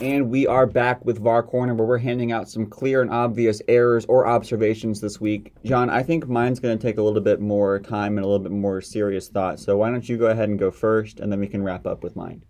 [0.00, 3.60] And we are back with VAR Corner, where we're handing out some clear and obvious
[3.66, 5.52] errors or observations this week.
[5.64, 8.42] John, I think mine's going to take a little bit more time and a little
[8.42, 9.58] bit more serious thought.
[9.58, 12.04] So why don't you go ahead and go first, and then we can wrap up
[12.04, 12.44] with mine.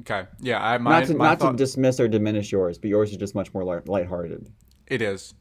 [0.00, 0.24] Okay.
[0.40, 0.64] Yeah.
[0.66, 3.34] I my, not to, not thought, to dismiss or diminish yours, but yours is just
[3.34, 4.50] much more light, lighthearted.
[4.86, 5.34] It is.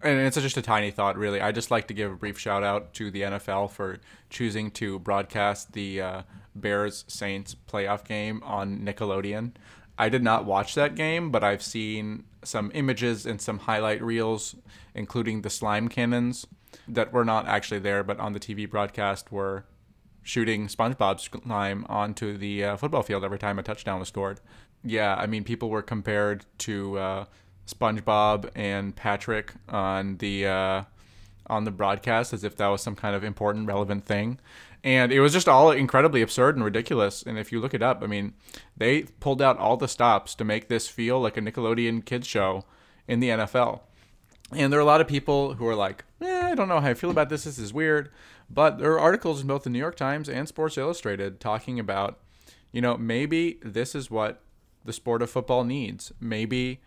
[0.00, 1.40] And it's just a tiny thought, really.
[1.40, 3.98] I just like to give a brief shout out to the NFL for
[4.30, 6.22] choosing to broadcast the uh,
[6.54, 9.54] Bears Saints playoff game on Nickelodeon.
[9.98, 14.54] I did not watch that game, but I've seen some images and some highlight reels,
[14.94, 16.46] including the slime cannons
[16.86, 19.64] that were not actually there, but on the TV broadcast were
[20.22, 24.40] shooting SpongeBob slime onto the uh, football field every time a touchdown was scored.
[24.84, 27.24] Yeah, I mean, people were compared to uh,
[27.66, 30.82] SpongeBob and Patrick on the uh,
[31.48, 34.38] on the broadcast as if that was some kind of important, relevant thing.
[34.84, 37.22] And it was just all incredibly absurd and ridiculous.
[37.22, 38.34] And if you look it up, I mean,
[38.76, 42.64] they pulled out all the stops to make this feel like a Nickelodeon kids show
[43.08, 43.80] in the NFL.
[44.52, 46.88] And there are a lot of people who are like, eh, I don't know how
[46.88, 47.44] I feel about this.
[47.44, 48.10] This is weird.
[48.48, 52.18] But there are articles in both the New York Times and Sports Illustrated talking about,
[52.72, 54.42] you know, maybe this is what
[54.84, 56.12] the sport of football needs.
[56.20, 56.80] Maybe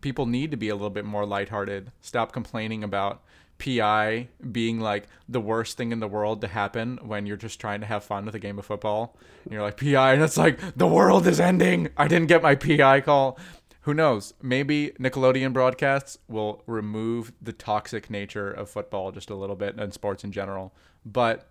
[0.00, 1.92] people need to be a little bit more lighthearted.
[2.00, 3.22] Stop complaining about
[3.58, 7.80] PI being like the worst thing in the world to happen when you're just trying
[7.80, 9.16] to have fun with a game of football.
[9.44, 11.88] And you're like PI, and it's like the world is ending.
[11.96, 13.38] I didn't get my PI call.
[13.82, 14.34] Who knows?
[14.40, 19.92] Maybe Nickelodeon broadcasts will remove the toxic nature of football just a little bit and
[19.92, 20.74] sports in general.
[21.04, 21.48] But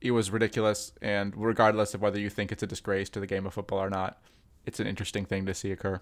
[0.00, 3.46] it was ridiculous, and regardless of whether you think it's a disgrace to the game
[3.46, 4.20] of football or not,
[4.66, 6.00] it's an interesting thing to see occur.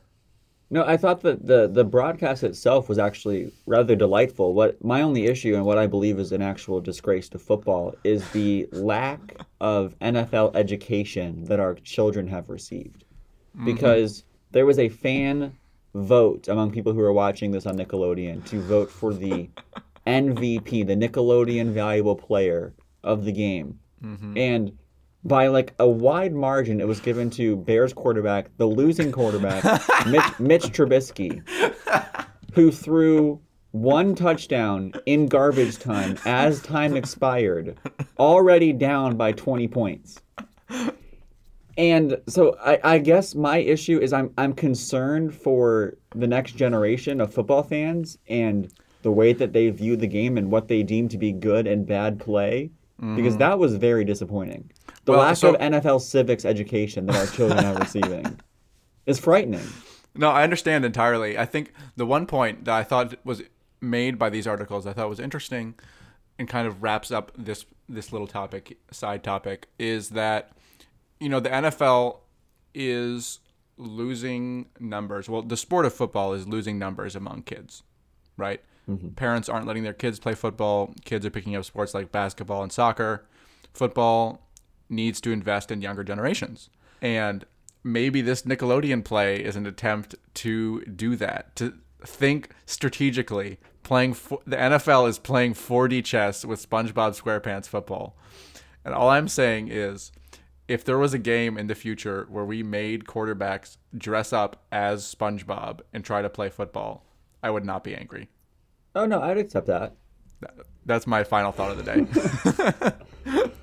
[0.73, 4.55] No, I thought that the the broadcast itself was actually rather delightful.
[4.55, 8.29] What my only issue and what I believe is an actual disgrace to football is
[8.31, 13.05] the lack of NFL education that our children have received.
[13.57, 13.65] Mm-hmm.
[13.65, 15.57] Because there was a fan
[15.95, 19.49] vote among people who are watching this on Nickelodeon to vote for the
[20.07, 23.79] MVP, the Nickelodeon valuable player of the game.
[24.05, 24.39] Mm-hmm.
[24.39, 24.79] And
[25.25, 29.65] by like a wide margin, it was given to Bears quarterback, the losing quarterback,
[30.07, 31.43] Mitch, Mitch Trubisky,
[32.55, 33.41] who threw
[33.73, 37.79] one touchdown in garbage time as time expired,
[38.19, 40.21] already down by 20 points.
[41.77, 47.21] And so I, I guess my issue is I'm I'm concerned for the next generation
[47.21, 48.71] of football fans and
[49.03, 51.87] the way that they view the game and what they deem to be good and
[51.87, 53.17] bad play mm-hmm.
[53.17, 54.71] because that was very disappointing.
[55.11, 58.39] The well, lack so, of NFL civics education that our children are receiving
[59.07, 59.67] is frightening.
[60.15, 61.39] No, I understand entirely.
[61.39, 63.43] I think the one point that I thought was
[63.81, 65.75] made by these articles I thought was interesting
[66.39, 70.53] and kind of wraps up this this little topic side topic is that
[71.19, 72.19] you know the NFL
[72.75, 73.41] is
[73.77, 75.29] losing numbers.
[75.29, 77.83] Well, the sport of football is losing numbers among kids,
[78.37, 78.61] right?
[78.89, 79.09] Mm-hmm.
[79.11, 80.95] Parents aren't letting their kids play football.
[81.05, 83.27] Kids are picking up sports like basketball and soccer.
[83.73, 84.47] Football
[84.91, 86.69] needs to invest in younger generations.
[87.01, 87.45] And
[87.83, 91.75] maybe this Nickelodeon play is an attempt to do that, to
[92.05, 93.59] think strategically.
[93.83, 94.13] Playing
[94.47, 98.17] the NFL is playing 4D chess with SpongeBob SquarePants football.
[98.85, 100.13] And all I'm saying is
[100.69, 105.13] if there was a game in the future where we made quarterbacks dress up as
[105.15, 107.05] SpongeBob and try to play football,
[107.43, 108.29] I would not be angry.
[108.95, 109.95] Oh no, I'd accept that.
[110.87, 113.51] That's my final thought of the day.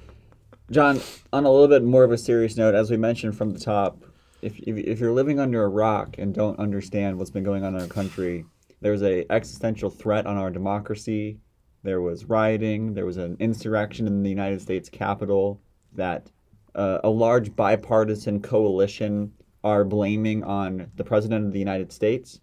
[0.69, 0.99] John,
[1.31, 4.03] on a little bit more of a serious note, as we mentioned from the top,
[4.41, 7.73] if, if, if you're living under a rock and don't understand what's been going on
[7.73, 8.43] in our country,
[8.81, 11.39] there's a existential threat on our democracy.
[11.83, 12.93] There was rioting.
[12.93, 15.61] There was an insurrection in the United States Capitol
[15.93, 16.29] that
[16.75, 19.31] uh, a large bipartisan coalition
[19.63, 22.41] are blaming on the president of the United States.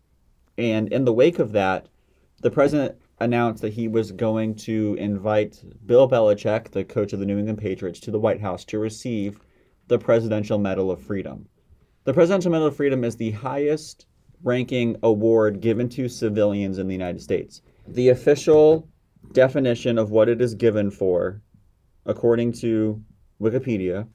[0.57, 1.89] And in the wake of that,
[2.41, 7.27] the president announced that he was going to invite Bill Belichick, the coach of the
[7.27, 9.41] New England Patriots, to the White House to receive
[9.89, 11.49] the Presidential Medal of Freedom.
[12.05, 14.07] The Presidential Medal of Freedom is the highest
[14.43, 17.63] ranking award given to civilians in the United States.
[17.87, 18.89] The official
[19.33, 21.41] definition of what it is given for,
[22.05, 23.03] according to
[23.41, 24.07] Wikipedia,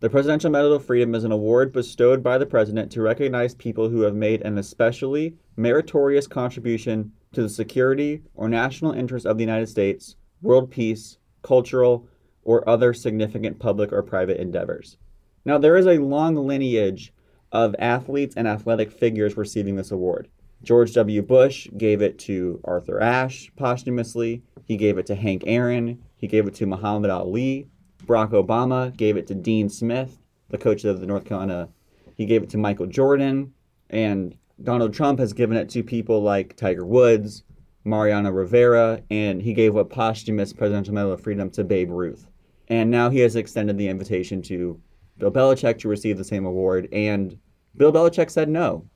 [0.00, 3.88] the Presidential Medal of Freedom is an award bestowed by the President to recognize people
[3.88, 9.44] who have made an especially meritorious contribution to the security or national interest of the
[9.44, 12.08] United States, world peace, cultural,
[12.42, 14.96] or other significant public or private endeavors.
[15.44, 17.12] Now, there is a long lineage
[17.52, 20.28] of athletes and athletic figures receiving this award.
[20.62, 21.22] George W.
[21.22, 24.42] Bush gave it to Arthur Ashe posthumously.
[24.64, 26.02] He gave it to Hank Aaron.
[26.16, 27.68] He gave it to Muhammad Ali.
[28.04, 30.18] Barack Obama gave it to Dean Smith,
[30.48, 31.68] the coach of the North Carolina.
[32.14, 33.54] He gave it to Michael Jordan.
[33.88, 37.44] And Donald Trump has given it to people like Tiger Woods,
[37.84, 42.26] Mariano Rivera, and he gave a posthumous Presidential Medal of Freedom to Babe Ruth.
[42.68, 44.80] And now he has extended the invitation to
[45.18, 46.88] Bill Belichick to receive the same award.
[46.92, 47.38] And
[47.76, 48.86] Bill Belichick said no,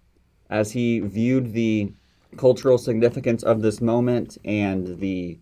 [0.50, 1.92] as he viewed the
[2.36, 5.38] cultural significance of this moment and the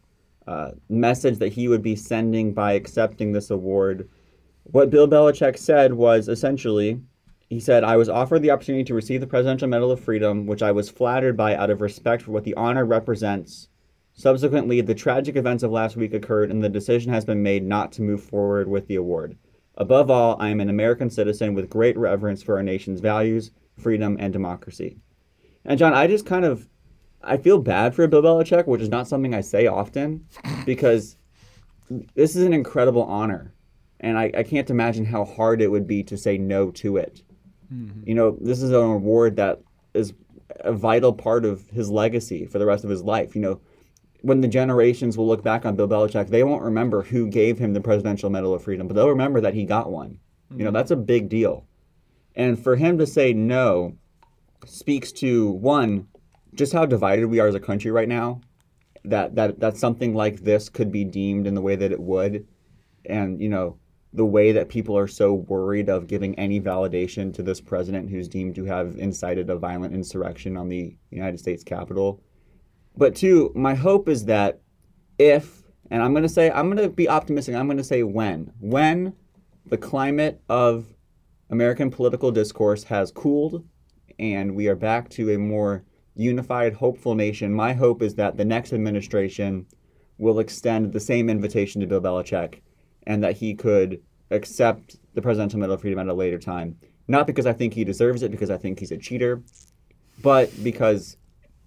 [0.47, 4.09] uh, message that he would be sending by accepting this award.
[4.65, 7.01] What Bill Belichick said was essentially,
[7.53, 10.63] he said, I was offered the opportunity to receive the Presidential Medal of Freedom, which
[10.63, 13.69] I was flattered by out of respect for what the honor represents.
[14.15, 17.93] Subsequently, the tragic events of last week occurred, and the decision has been made not
[17.93, 19.37] to move forward with the award.
[19.77, 24.17] Above all, I am an American citizen with great reverence for our nation's values, freedom,
[24.19, 24.97] and democracy.
[25.67, 26.67] And John, I just kind of
[27.23, 30.27] I feel bad for Bill Belichick, which is not something I say often,
[30.65, 31.19] because
[32.15, 33.53] this is an incredible honor,
[34.01, 37.23] and I, I can't imagine how hard it would be to say no to it.
[37.73, 38.09] Mm-hmm.
[38.09, 39.61] You know, this is an award that
[39.95, 40.13] is
[40.61, 43.35] a vital part of his legacy for the rest of his life.
[43.35, 43.61] You know,
[44.21, 47.73] when the generations will look back on Bill Belichick, they won't remember who gave him
[47.73, 50.11] the Presidential Medal of Freedom, but they'll remember that he got one.
[50.11, 50.59] Mm-hmm.
[50.59, 50.77] You know, mm-hmm.
[50.77, 51.67] that's a big deal.
[52.35, 53.97] And for him to say no
[54.67, 56.09] speaks to one,
[56.55, 58.41] just how divided we are as a country right now
[59.05, 62.47] that that that something like this could be deemed in the way that it would
[63.05, 63.77] and you know
[64.13, 68.29] the way that people are so worried of giving any validation to this president who's
[68.29, 72.21] deemed to have incited a violent insurrection on the United States Capitol.
[72.97, 74.61] But two, my hope is that
[75.19, 78.03] if, and I'm going to say, I'm going to be optimistic, I'm going to say
[78.03, 79.15] when, when
[79.65, 80.95] the climate of
[81.49, 83.65] American political discourse has cooled
[84.19, 85.85] and we are back to a more
[86.15, 87.53] unified, hopeful nation.
[87.53, 89.67] My hope is that the next administration
[90.19, 92.61] will extend the same invitation to Bill Belichick
[93.07, 96.77] and that he could accept the Presidential Medal of Freedom at a later time.
[97.09, 99.43] Not because I think he deserves it, because I think he's a cheater,
[100.23, 101.17] but because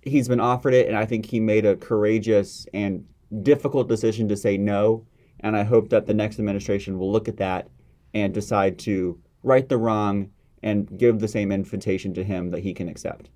[0.02, 3.06] he's been offered it and I think he made a courageous and
[3.42, 5.06] difficult decision to say no.
[5.42, 7.68] And I hope that the next administration will look at that
[8.14, 10.32] and decide to right the wrong
[10.64, 13.30] and give the same invitation to him that he can accept.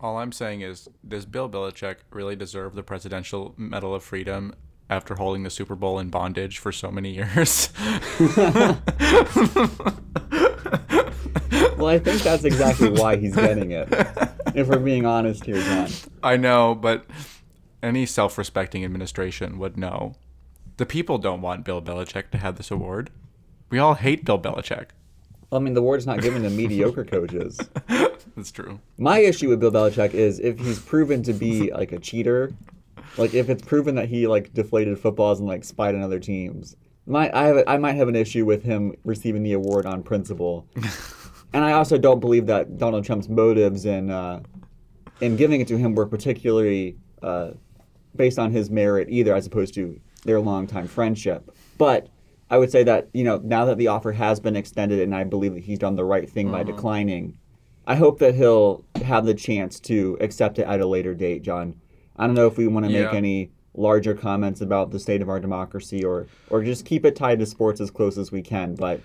[0.00, 4.54] All I'm saying is, does Bill Belichick really deserve the Presidential Medal of Freedom
[4.90, 7.70] after holding the Super Bowl in bondage for so many years?
[11.76, 13.88] well, I think that's exactly why he's getting it.
[14.54, 15.88] If we're being honest here, John.
[16.22, 17.06] I know, but
[17.82, 20.14] any self respecting administration would know.
[20.78, 23.10] The people don't want Bill Belichick to have this award.
[23.70, 24.88] We all hate Bill Belichick.
[25.50, 27.58] Well, I mean, the award's not given to mediocre coaches.
[28.36, 28.80] That's true.
[28.98, 32.52] My issue with Bill Belichick is if he's proven to be like a cheater,
[33.16, 36.76] like if it's proven that he like deflated footballs and like spied on other teams.
[37.06, 40.02] My, I have a, I might have an issue with him receiving the award on
[40.02, 40.66] principle.
[41.54, 44.40] and I also don't believe that Donald Trump's motives in uh,
[45.20, 47.52] in giving it to him were particularly uh,
[48.14, 51.50] based on his merit either, as opposed to their longtime friendship.
[51.78, 52.08] But
[52.50, 55.24] I would say that you know now that the offer has been extended, and I
[55.24, 56.76] believe that he's done the right thing by Mm-hmm.
[56.76, 57.38] declining.
[57.86, 61.80] I hope that he'll have the chance to accept it at a later date, John.
[62.18, 63.16] I don't know if we want to make Yeah.
[63.16, 67.38] any larger comments about the state of our democracy or or just keep it tied
[67.38, 69.00] to sports as close as we can, but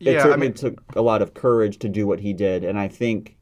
[0.00, 2.78] it Yeah, I mean- took a lot of courage to do what he did, and
[2.78, 3.36] I think,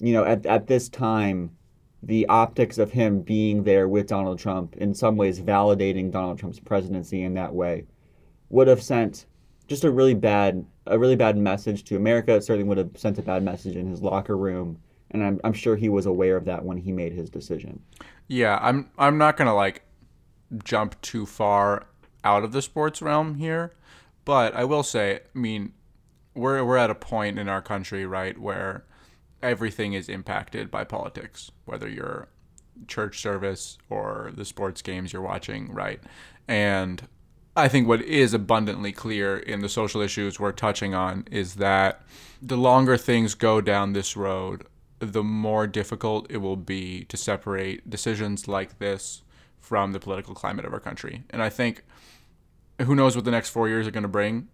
[0.00, 1.50] you know, at at this time,
[2.02, 6.60] the optics of him being there with Donald Trump, in some ways validating Donald Trump's
[6.60, 7.84] presidency in that way,
[8.50, 9.26] would have sent
[9.66, 12.34] just a really bad a really bad message to America.
[12.34, 14.78] It certainly would have sent a bad message in his locker room,
[15.14, 17.80] and I'm I'm sure he was aware of that when he made his decision.
[18.28, 19.82] Yeah, I'm I'm not gonna like
[20.62, 21.86] jump too far
[22.22, 23.72] out of the sports realm here,
[24.24, 25.72] but I will say, I mean,
[26.34, 28.84] we're we're at a point in our country, right, where
[29.42, 32.28] everything is impacted by politics, whether you're
[32.88, 36.00] church service or the sports games you're watching, right?
[36.48, 37.06] And
[37.56, 42.02] I think what is abundantly clear in the social issues we're touching on is that
[42.42, 44.66] the longer things go down this road,
[45.12, 49.22] the more difficult it will be to separate decisions like this
[49.58, 51.24] from the political climate of our country.
[51.30, 51.84] And I think
[52.82, 54.48] who knows what the next four years are going to bring?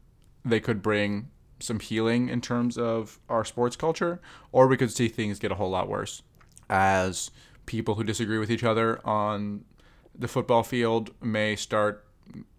[0.45, 4.21] They could bring some healing in terms of our sports culture,
[4.53, 6.23] or we could see things get a whole lot worse
[6.69, 7.31] as
[7.67, 9.65] people who disagree with each other on
[10.19, 12.07] the football field may start,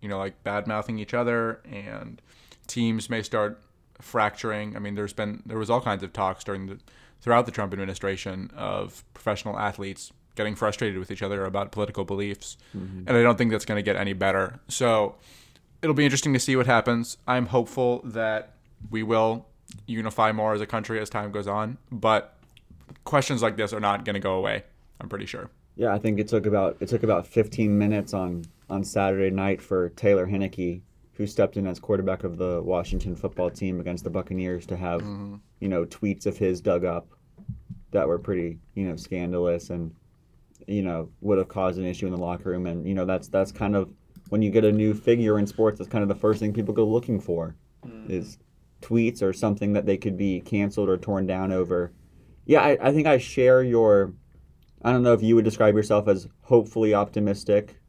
[0.02, 2.22] you know, like bad mouthing each other, and
[2.68, 3.62] teams may start
[4.00, 4.76] fracturing.
[4.76, 6.80] I mean, there's been there was all kinds of talks during the
[7.22, 12.58] throughout the Trump administration of professional athletes getting frustrated with each other about political beliefs,
[12.76, 13.08] mm-hmm.
[13.08, 14.60] and I don't think that's going to get any better.
[14.68, 15.16] So
[15.82, 17.18] it'll be interesting to see what happens.
[17.28, 18.54] I'm hopeful that
[18.90, 19.46] we will
[19.86, 22.36] unify more as a country as time goes on, but
[23.04, 24.64] questions like this are not going to go away.
[25.00, 25.50] I'm pretty sure.
[25.76, 29.62] Yeah, I think it took about it took about 15 minutes on on Saturday night
[29.62, 30.82] for Taylor Heinicke,
[31.14, 35.02] who stepped in as quarterback of the Washington football team against the Buccaneers, to have
[35.02, 35.36] mm-hmm.
[35.62, 37.08] You know tweets of his dug up
[37.92, 39.94] that were pretty you know scandalous and
[40.68, 42.68] you know would have caused an issue in the locker room.
[42.68, 43.90] And you know that's that's kind of
[44.30, 46.74] when you get a new figure in sports, that's kind of the first thing people
[46.74, 47.56] go looking for
[47.86, 48.12] mm-hmm.
[48.12, 48.38] is
[48.82, 51.92] tweets or something that they could be canceled or torn down over.
[52.46, 54.14] Yeah, I, I think I share your.
[54.84, 57.81] I don't know if you would describe yourself as hopefully optimistic.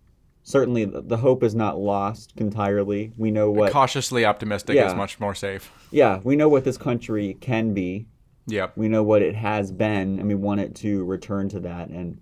[0.44, 3.12] Certainly, the hope is not lost entirely.
[3.16, 3.72] We know what.
[3.72, 4.88] Cautiously optimistic Yeah.
[4.88, 5.70] is much more safe.
[5.92, 8.06] Yeah, we know what this country can be.
[8.46, 8.76] Yep.
[8.76, 11.90] We know what it has been, and we want it to return to that.
[11.90, 12.18] And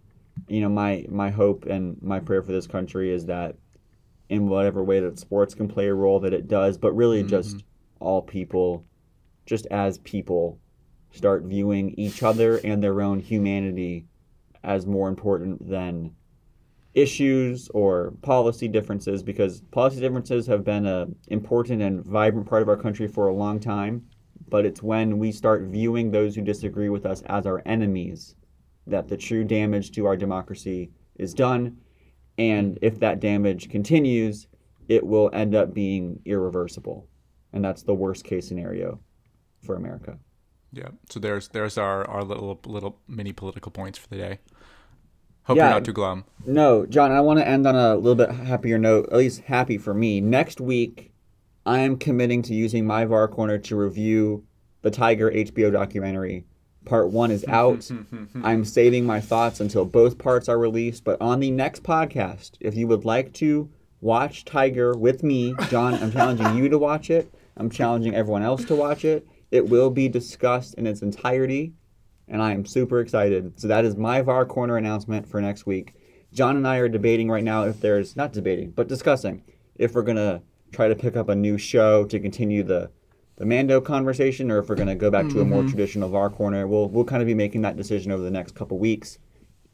[0.48, 3.56] you know, my my hope and my prayer for this country is that,
[4.28, 6.76] in whatever way that sports can play a role, that it does.
[6.76, 7.30] But really, mm-hmm.
[7.30, 7.64] just
[8.00, 8.84] all people,
[9.46, 10.58] just as people,
[11.12, 14.06] start viewing each other and their own humanity
[14.62, 16.14] as more important than
[16.94, 22.68] issues or policy differences because policy differences have been a important and vibrant part of
[22.68, 24.02] our country for a long time
[24.48, 28.34] but it's when we start viewing those who disagree with us as our enemies
[28.88, 31.76] that the true damage to our democracy is done
[32.38, 34.48] and if that damage continues
[34.88, 37.06] it will end up being irreversible
[37.52, 38.98] and that's the worst case scenario
[39.62, 40.18] for america
[40.72, 40.88] Yeah.
[41.08, 44.38] So there's there's our, our little little mini political points for the day.
[45.50, 45.64] Hope Yeah.
[45.64, 46.24] you're not too glum.
[46.46, 49.78] No, John, I want to end on a little bit happier note, at least happy
[49.78, 50.20] for me.
[50.20, 51.12] Next week,
[51.66, 54.44] I am committing to using my VAR Corner to review
[54.82, 56.44] the Tiger HBO documentary.
[56.84, 57.90] Part one is out.
[58.44, 61.02] I'm saving my thoughts until both parts are released.
[61.04, 63.68] But on the next podcast, if you would like to
[64.00, 67.30] watch Tiger with me, John, I'm challenging you to watch it.
[67.56, 69.26] I'm challenging everyone else to watch it.
[69.50, 71.74] It will be discussed in its entirety
[72.30, 73.60] and I am super excited.
[73.60, 75.94] So that is my VAR Corner announcement for next week.
[76.32, 79.42] John and I are debating right now if there's not debating, but discussing
[79.74, 80.40] if we're gonna
[80.72, 82.90] try to pick up a new show to continue the
[83.36, 85.70] the Mando conversation, or if we're gonna go back to a more mm-hmm.
[85.70, 86.66] traditional VAR Corner.
[86.66, 89.18] We'll we'll kind of be making that decision over the next couple weeks.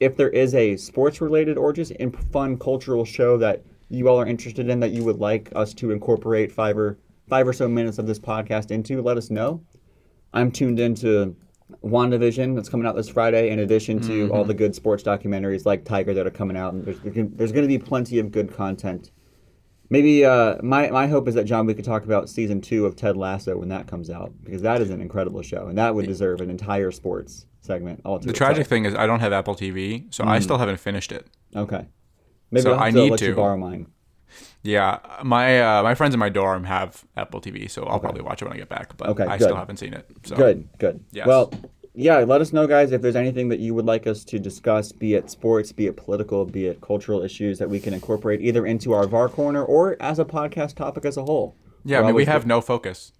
[0.00, 4.20] If there is a sports related or just in fun cultural show that you all
[4.20, 6.98] are interested in that you would like us to incorporate five or
[7.28, 9.60] five or so minutes of this podcast into, let us know.
[10.32, 11.34] I'm tuned into
[11.84, 15.84] WandaVision that's coming out this Friday, in addition to all the good sports documentaries like
[15.84, 16.72] Tiger that are coming out.
[16.74, 19.10] And there's there's going to be plenty of good content.
[19.88, 22.96] Maybe uh, my my hope is that John, we could talk about season two of
[22.96, 26.06] Ted Lasso when that comes out because that is an incredible show and that would
[26.06, 28.00] deserve an entire sports segment.
[28.04, 28.68] All to The tragic itself.
[28.68, 31.26] thing is I don't have Apple TV, so I still haven't finished it.
[31.54, 31.86] Okay.
[32.50, 33.36] Maybe So I'll have I to need let you to.
[33.36, 33.86] borrow mine.
[34.66, 38.42] Yeah, my uh, my friends in my dorm have Apple TV, so I'll probably watch
[38.42, 38.96] it when I get back.
[38.96, 39.44] But Okay, I good.
[39.44, 40.10] still haven't seen it.
[40.24, 40.34] So.
[40.34, 41.04] Good, good.
[41.12, 41.26] Yes.
[41.26, 41.52] Well,
[41.94, 44.92] yeah, let us know, guys, if there's anything that you would like us to discuss,
[44.92, 48.66] be it sports, be it political, be it cultural issues that we can incorporate either
[48.66, 51.56] into our VAR corner or as a podcast topic as a whole.
[51.84, 53.12] Yeah, I We're mean, we have no focus.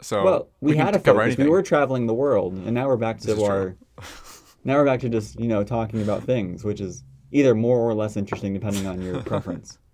[0.00, 1.22] So Well, we, can had a focus.
[1.24, 1.44] anything.
[1.44, 3.76] We were traveling the world, and now we're back to our.
[4.64, 7.94] now we're back to just you know talking about things, which is either more or
[7.94, 9.78] less interesting depending on your preference.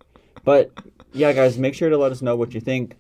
[0.45, 0.73] But
[1.13, 2.97] yeah, guys, make sure to let us know what you think.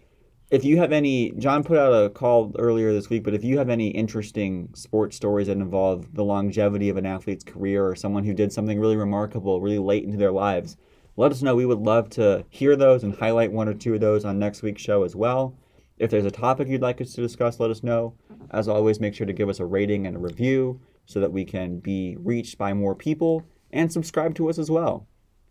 [0.51, 3.57] If you have any, John put out a call earlier this week, but if you
[3.57, 8.25] have any interesting sports stories that involve the longevity of an athlete's career or someone
[8.25, 10.77] who did something really remarkable really late into their lives,
[11.17, 11.57] let us know.
[11.57, 14.63] We would love to hear those and highlight one or two of those on next
[14.63, 15.57] week's show as well.
[15.99, 18.15] If there's a topic you'd like us to discuss, let us know.
[18.51, 21.45] As always, make sure to give us a rating and a review so that we
[21.45, 23.43] can be reached by more people
[23.73, 25.07] and subscribe to us as well.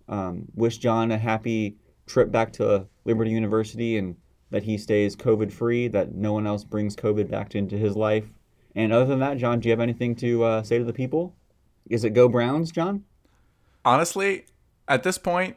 [0.07, 1.77] Um, wish John a happy
[2.07, 4.15] trip back to Liberty University and
[4.49, 8.25] that he stays COVID free, that no one else brings COVID back into his life.
[8.75, 11.35] And other than that, John, do you have anything to uh, say to the people?
[11.89, 13.05] Is it go Browns, John?
[13.83, 14.45] Honestly,
[14.87, 15.55] at this point,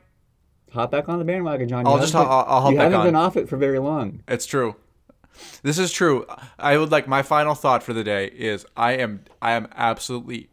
[0.75, 1.87] Hop back on the bandwagon, John.
[1.87, 3.79] You I'll just haven't I'll, I'll hop you back haven't been off it for very
[3.79, 4.25] long.
[4.27, 4.75] It's true.
[5.63, 6.27] This is true.
[6.59, 10.49] I would like my final thought for the day is I am I am absolutely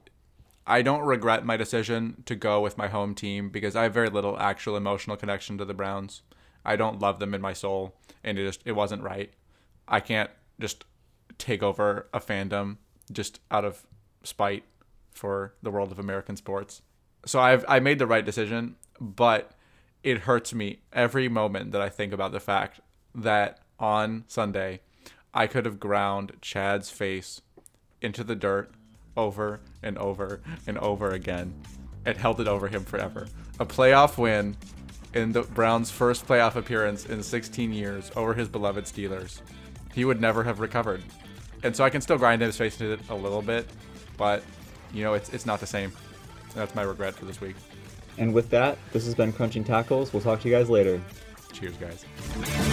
[0.71, 4.09] I don't regret my decision to go with my home team because I have very
[4.09, 6.21] little actual emotional connection to the Browns.
[6.63, 9.33] I don't love them in my soul and it just it wasn't right.
[9.85, 10.29] I can't
[10.61, 10.85] just
[11.37, 12.77] take over a fandom
[13.11, 13.85] just out of
[14.23, 14.63] spite
[15.13, 16.81] for the world of American sports.
[17.25, 19.51] So I've I made the right decision, but
[20.03, 22.79] it hurts me every moment that I think about the fact
[23.13, 24.79] that on Sunday
[25.33, 27.41] I could have ground Chad's face
[28.01, 28.73] into the dirt
[29.17, 31.53] over and over and over again
[32.05, 33.27] and held it over him forever.
[33.59, 34.55] A playoff win
[35.13, 39.41] in the Browns' first playoff appearance in 16 years over his beloved Steelers.
[39.93, 41.03] He would never have recovered.
[41.63, 43.67] And so I can still grind his face into it a little bit,
[44.17, 44.43] but
[44.93, 45.91] you know, it's it's not the same.
[46.55, 47.55] That's my regret for this week.
[48.17, 50.11] And with that, this has been Crunching Tackles.
[50.11, 51.01] We'll talk to you guys later.
[51.53, 52.70] Cheers, guys.